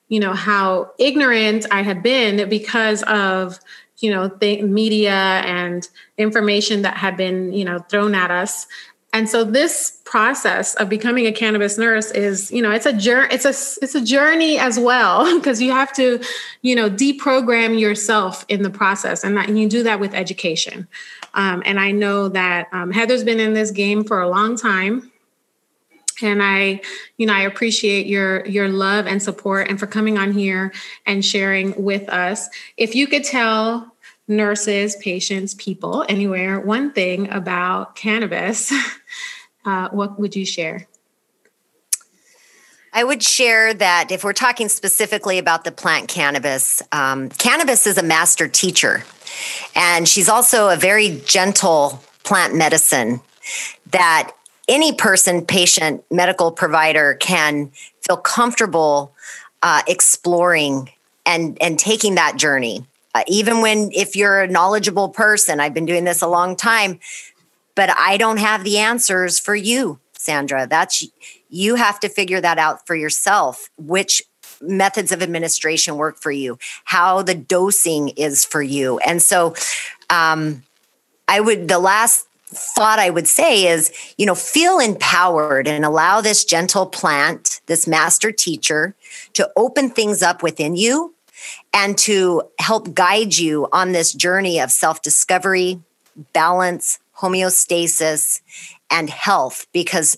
you 0.09 0.19
know, 0.19 0.33
how 0.33 0.91
ignorant 0.97 1.65
I 1.71 1.83
had 1.83 2.03
been 2.03 2.49
because 2.49 3.03
of, 3.03 3.59
you 3.99 4.11
know, 4.11 4.27
the 4.27 4.61
media 4.63 5.13
and 5.13 5.87
information 6.17 6.81
that 6.81 6.97
had 6.97 7.15
been, 7.15 7.53
you 7.53 7.63
know, 7.63 7.79
thrown 7.89 8.15
at 8.15 8.31
us. 8.31 8.67
And 9.13 9.29
so 9.29 9.43
this 9.43 10.01
process 10.05 10.75
of 10.75 10.89
becoming 10.89 11.25
a 11.25 11.31
cannabis 11.31 11.77
nurse 11.77 12.11
is 12.11 12.51
you 12.51 12.61
know 12.61 12.71
it's 12.71 12.85
a 12.85 12.93
journey 12.93 13.27
it's 13.31 13.45
a 13.45 13.83
it's 13.83 13.95
a 13.95 14.03
journey 14.03 14.59
as 14.59 14.79
well 14.79 15.35
because 15.39 15.61
you 15.61 15.71
have 15.71 15.91
to 15.93 16.19
you 16.61 16.75
know 16.75 16.89
deprogram 16.89 17.79
yourself 17.79 18.45
in 18.49 18.61
the 18.61 18.69
process. 18.69 19.23
And, 19.23 19.37
that, 19.37 19.47
and 19.47 19.59
you 19.59 19.67
do 19.67 19.83
that 19.83 19.99
with 19.99 20.13
education. 20.13 20.87
Um, 21.35 21.61
and 21.63 21.79
i 21.79 21.91
know 21.91 22.27
that 22.29 22.67
um, 22.71 22.91
heather's 22.91 23.23
been 23.23 23.39
in 23.39 23.53
this 23.53 23.69
game 23.69 24.03
for 24.03 24.19
a 24.19 24.27
long 24.27 24.57
time 24.57 25.11
and 26.21 26.41
i 26.43 26.79
you 27.17 27.25
know 27.25 27.33
i 27.33 27.41
appreciate 27.41 28.05
your 28.05 28.45
your 28.45 28.69
love 28.69 29.07
and 29.07 29.21
support 29.21 29.67
and 29.69 29.79
for 29.79 29.87
coming 29.87 30.17
on 30.17 30.31
here 30.31 30.71
and 31.05 31.23
sharing 31.25 31.73
with 31.81 32.07
us 32.09 32.49
if 32.77 32.95
you 32.95 33.07
could 33.07 33.23
tell 33.23 33.91
nurses, 34.29 34.95
patients, 34.97 35.55
people, 35.55 36.05
anywhere, 36.07 36.59
one 36.59 36.93
thing 36.93 37.29
about 37.31 37.95
cannabis, 37.95 38.71
uh, 39.65 39.89
what 39.89 40.19
would 40.19 40.35
you 40.35 40.45
share? 40.45 40.87
I 42.93 43.03
would 43.03 43.21
share 43.21 43.73
that 43.73 44.11
if 44.11 44.23
we're 44.23 44.33
talking 44.33 44.69
specifically 44.69 45.37
about 45.37 45.63
the 45.63 45.71
plant 45.71 46.07
cannabis, 46.07 46.81
um, 46.91 47.29
cannabis 47.29 47.85
is 47.85 47.97
a 47.97 48.03
master 48.03 48.47
teacher, 48.47 49.03
and 49.75 50.07
she's 50.07 50.29
also 50.29 50.69
a 50.69 50.75
very 50.75 51.21
gentle 51.25 52.03
plant 52.23 52.55
medicine 52.55 53.21
that 53.91 54.31
any 54.69 54.93
person, 54.93 55.45
patient, 55.45 56.03
medical 56.09 56.51
provider 56.51 57.15
can 57.15 57.71
feel 58.07 58.17
comfortable 58.17 59.13
uh, 59.61 59.81
exploring 59.87 60.89
and 61.25 61.57
and 61.61 61.77
taking 61.77 62.15
that 62.15 62.37
journey. 62.37 62.85
Uh, 63.13 63.23
even 63.27 63.61
when 63.61 63.91
if 63.91 64.15
you're 64.15 64.41
a 64.41 64.47
knowledgeable 64.47 65.09
person 65.09 65.59
i've 65.59 65.73
been 65.73 65.87
doing 65.87 66.03
this 66.03 66.21
a 66.21 66.27
long 66.27 66.55
time 66.55 66.99
but 67.73 67.89
i 67.97 68.17
don't 68.17 68.37
have 68.37 68.63
the 68.63 68.77
answers 68.77 69.39
for 69.39 69.55
you 69.55 69.99
sandra. 70.19 70.67
That's 70.67 71.07
you 71.49 71.75
have 71.75 71.99
to 72.01 72.09
figure 72.09 72.41
that 72.41 72.59
out 72.59 72.85
for 72.85 72.95
yourself 72.95 73.69
which 73.77 74.21
methods 74.61 75.11
of 75.11 75.23
administration 75.23 75.95
work 75.95 76.17
for 76.17 76.31
you 76.31 76.59
how 76.83 77.21
the 77.21 77.33
dosing 77.33 78.09
is 78.09 78.45
for 78.45 78.61
you. 78.61 78.99
And 78.99 79.21
so 79.21 79.55
um, 80.09 80.63
i 81.27 81.39
would 81.39 81.67
the 81.67 81.79
last 81.79 82.27
thought 82.51 82.97
i 82.97 83.09
would 83.09 83.27
say 83.27 83.67
is 83.67 83.91
you 84.17 84.25
know 84.25 84.33
feel 84.33 84.79
empowered 84.79 85.67
and 85.67 85.85
allow 85.85 86.19
this 86.19 86.43
gentle 86.43 86.87
plant 86.87 87.61
this 87.67 87.85
master 87.87 88.31
teacher 88.31 88.95
to 89.33 89.49
open 89.55 89.89
things 89.89 90.23
up 90.23 90.41
within 90.41 90.75
you 90.75 91.13
and 91.73 91.97
to 91.97 92.43
help 92.59 92.93
guide 92.93 93.37
you 93.37 93.67
on 93.71 93.91
this 93.91 94.13
journey 94.13 94.59
of 94.59 94.71
self 94.71 95.01
discovery, 95.01 95.79
balance, 96.33 96.99
homeostasis, 97.17 98.41
and 98.89 99.09
health 99.09 99.67
because 99.71 100.17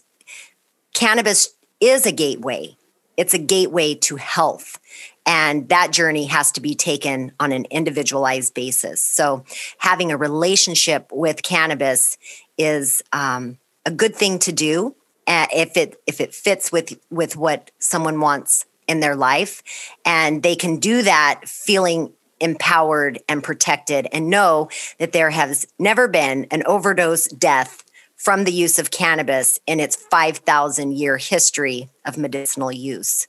cannabis 0.93 1.49
is 1.79 2.05
a 2.05 2.11
gateway. 2.11 2.75
It's 3.17 3.33
a 3.33 3.39
gateway 3.39 3.95
to 3.95 4.15
health. 4.15 4.79
And 5.25 5.69
that 5.69 5.91
journey 5.91 6.25
has 6.25 6.51
to 6.53 6.61
be 6.61 6.73
taken 6.73 7.31
on 7.39 7.51
an 7.51 7.65
individualized 7.69 8.53
basis. 8.53 9.03
So, 9.03 9.43
having 9.77 10.11
a 10.11 10.17
relationship 10.17 11.09
with 11.11 11.43
cannabis 11.43 12.17
is 12.57 13.03
um, 13.13 13.59
a 13.85 13.91
good 13.91 14.15
thing 14.15 14.39
to 14.39 14.51
do 14.51 14.95
uh, 15.27 15.47
if 15.53 15.77
it 15.77 16.01
if 16.07 16.19
it 16.19 16.33
fits 16.33 16.71
with 16.71 16.99
with 17.09 17.35
what 17.35 17.71
someone 17.79 18.19
wants 18.19 18.65
in 18.87 18.99
their 18.99 19.15
life. 19.15 19.61
And 20.05 20.43
they 20.43 20.55
can 20.55 20.77
do 20.77 21.03
that 21.03 21.41
feeling 21.45 22.13
empowered 22.39 23.19
and 23.29 23.43
protected 23.43 24.07
and 24.11 24.29
know 24.29 24.69
that 24.97 25.11
there 25.11 25.29
has 25.29 25.65
never 25.77 26.07
been 26.07 26.47
an 26.49 26.63
overdose 26.65 27.27
death 27.27 27.83
from 28.21 28.43
the 28.43 28.51
use 28.51 28.77
of 28.77 28.91
cannabis 28.91 29.59
in 29.65 29.79
its 29.79 29.95
5,000 29.95 30.91
year 30.91 31.17
history 31.17 31.89
of 32.05 32.19
medicinal 32.19 32.71
use. 32.71 33.27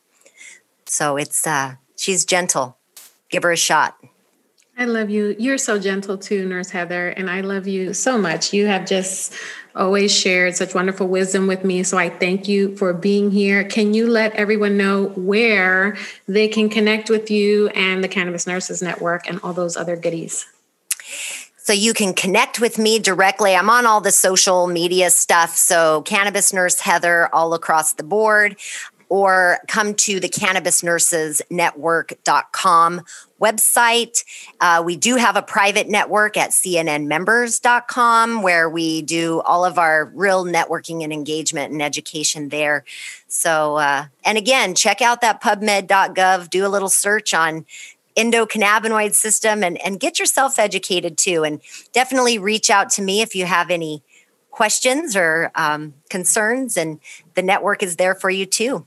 So 0.84 1.16
it's, 1.16 1.46
uh, 1.46 1.76
she's 1.96 2.26
gentle. 2.26 2.76
Give 3.30 3.42
her 3.42 3.52
a 3.52 3.56
shot. 3.56 3.96
I 4.76 4.84
love 4.84 5.08
you. 5.08 5.34
You're 5.38 5.56
so 5.56 5.78
gentle 5.78 6.18
too, 6.18 6.46
Nurse 6.46 6.68
Heather, 6.68 7.08
and 7.08 7.30
I 7.30 7.40
love 7.40 7.66
you 7.66 7.94
so 7.94 8.18
much. 8.18 8.52
You 8.52 8.66
have 8.66 8.86
just 8.86 9.32
always 9.74 10.14
shared 10.14 10.56
such 10.56 10.74
wonderful 10.74 11.08
wisdom 11.08 11.46
with 11.46 11.64
me. 11.64 11.82
So 11.84 11.96
I 11.96 12.10
thank 12.10 12.46
you 12.46 12.76
for 12.76 12.92
being 12.92 13.30
here. 13.30 13.64
Can 13.64 13.94
you 13.94 14.08
let 14.08 14.34
everyone 14.34 14.76
know 14.76 15.06
where 15.16 15.96
they 16.28 16.48
can 16.48 16.68
connect 16.68 17.08
with 17.08 17.30
you 17.30 17.68
and 17.68 18.04
the 18.04 18.08
Cannabis 18.08 18.46
Nurses 18.46 18.82
Network 18.82 19.26
and 19.26 19.40
all 19.42 19.54
those 19.54 19.74
other 19.74 19.96
goodies? 19.96 20.46
So 21.62 21.72
you 21.72 21.94
can 21.94 22.12
connect 22.12 22.60
with 22.60 22.76
me 22.76 22.98
directly. 22.98 23.54
I'm 23.54 23.70
on 23.70 23.86
all 23.86 24.00
the 24.00 24.10
social 24.10 24.66
media 24.66 25.10
stuff. 25.10 25.56
So 25.56 26.02
Cannabis 26.02 26.52
Nurse 26.52 26.80
Heather 26.80 27.32
all 27.32 27.54
across 27.54 27.92
the 27.92 28.02
board 28.02 28.56
or 29.08 29.60
come 29.68 29.94
to 29.94 30.18
the 30.18 30.28
cannabisnursesnetwork.com 30.28 33.02
website. 33.40 34.24
Uh, 34.60 34.82
we 34.84 34.96
do 34.96 35.14
have 35.16 35.36
a 35.36 35.42
private 35.42 35.88
network 35.88 36.36
at 36.36 36.50
cnnmembers.com 36.50 38.42
where 38.42 38.68
we 38.70 39.02
do 39.02 39.40
all 39.42 39.64
of 39.64 39.78
our 39.78 40.06
real 40.14 40.44
networking 40.44 41.04
and 41.04 41.12
engagement 41.12 41.72
and 41.72 41.80
education 41.82 42.48
there. 42.48 42.84
So, 43.28 43.76
uh, 43.76 44.06
and 44.24 44.36
again, 44.38 44.74
check 44.74 45.02
out 45.02 45.20
that 45.20 45.42
pubmed.gov, 45.42 46.48
do 46.48 46.66
a 46.66 46.68
little 46.68 46.88
search 46.88 47.34
on 47.34 47.66
endocannabinoid 48.16 49.14
system 49.14 49.62
and, 49.62 49.80
and 49.82 50.00
get 50.00 50.18
yourself 50.18 50.58
educated 50.58 51.16
too. 51.16 51.44
And 51.44 51.60
definitely 51.92 52.38
reach 52.38 52.70
out 52.70 52.90
to 52.90 53.02
me 53.02 53.22
if 53.22 53.34
you 53.34 53.46
have 53.46 53.70
any 53.70 54.02
questions 54.50 55.16
or 55.16 55.50
um, 55.54 55.94
concerns, 56.10 56.76
and 56.76 57.00
the 57.34 57.42
network 57.42 57.82
is 57.82 57.96
there 57.96 58.14
for 58.14 58.30
you 58.30 58.44
too. 58.44 58.86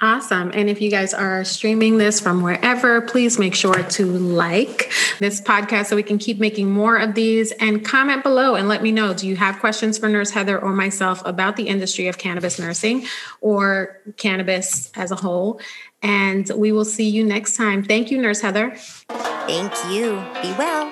Awesome. 0.00 0.50
And 0.52 0.68
if 0.68 0.80
you 0.80 0.90
guys 0.90 1.14
are 1.14 1.44
streaming 1.44 1.98
this 1.98 2.20
from 2.20 2.42
wherever, 2.42 3.00
please 3.00 3.38
make 3.38 3.54
sure 3.54 3.80
to 3.80 4.06
like 4.06 4.92
this 5.20 5.40
podcast 5.40 5.86
so 5.86 5.96
we 5.96 6.02
can 6.02 6.18
keep 6.18 6.40
making 6.40 6.70
more 6.70 6.96
of 6.96 7.14
these 7.14 7.52
and 7.52 7.84
comment 7.84 8.24
below 8.24 8.56
and 8.56 8.68
let 8.68 8.82
me 8.82 8.90
know 8.90 9.14
do 9.14 9.28
you 9.28 9.36
have 9.36 9.60
questions 9.60 9.96
for 9.96 10.08
Nurse 10.08 10.30
Heather 10.30 10.58
or 10.58 10.72
myself 10.72 11.22
about 11.24 11.54
the 11.56 11.68
industry 11.68 12.08
of 12.08 12.18
cannabis 12.18 12.58
nursing 12.58 13.06
or 13.40 14.00
cannabis 14.16 14.90
as 14.96 15.12
a 15.12 15.16
whole? 15.16 15.60
And 16.02 16.50
we 16.56 16.72
will 16.72 16.84
see 16.84 17.08
you 17.08 17.24
next 17.24 17.56
time. 17.56 17.84
Thank 17.84 18.10
you, 18.10 18.18
Nurse 18.20 18.40
Heather. 18.40 18.74
Thank 18.76 19.72
you. 19.90 20.16
Be 20.42 20.52
well. 20.58 20.83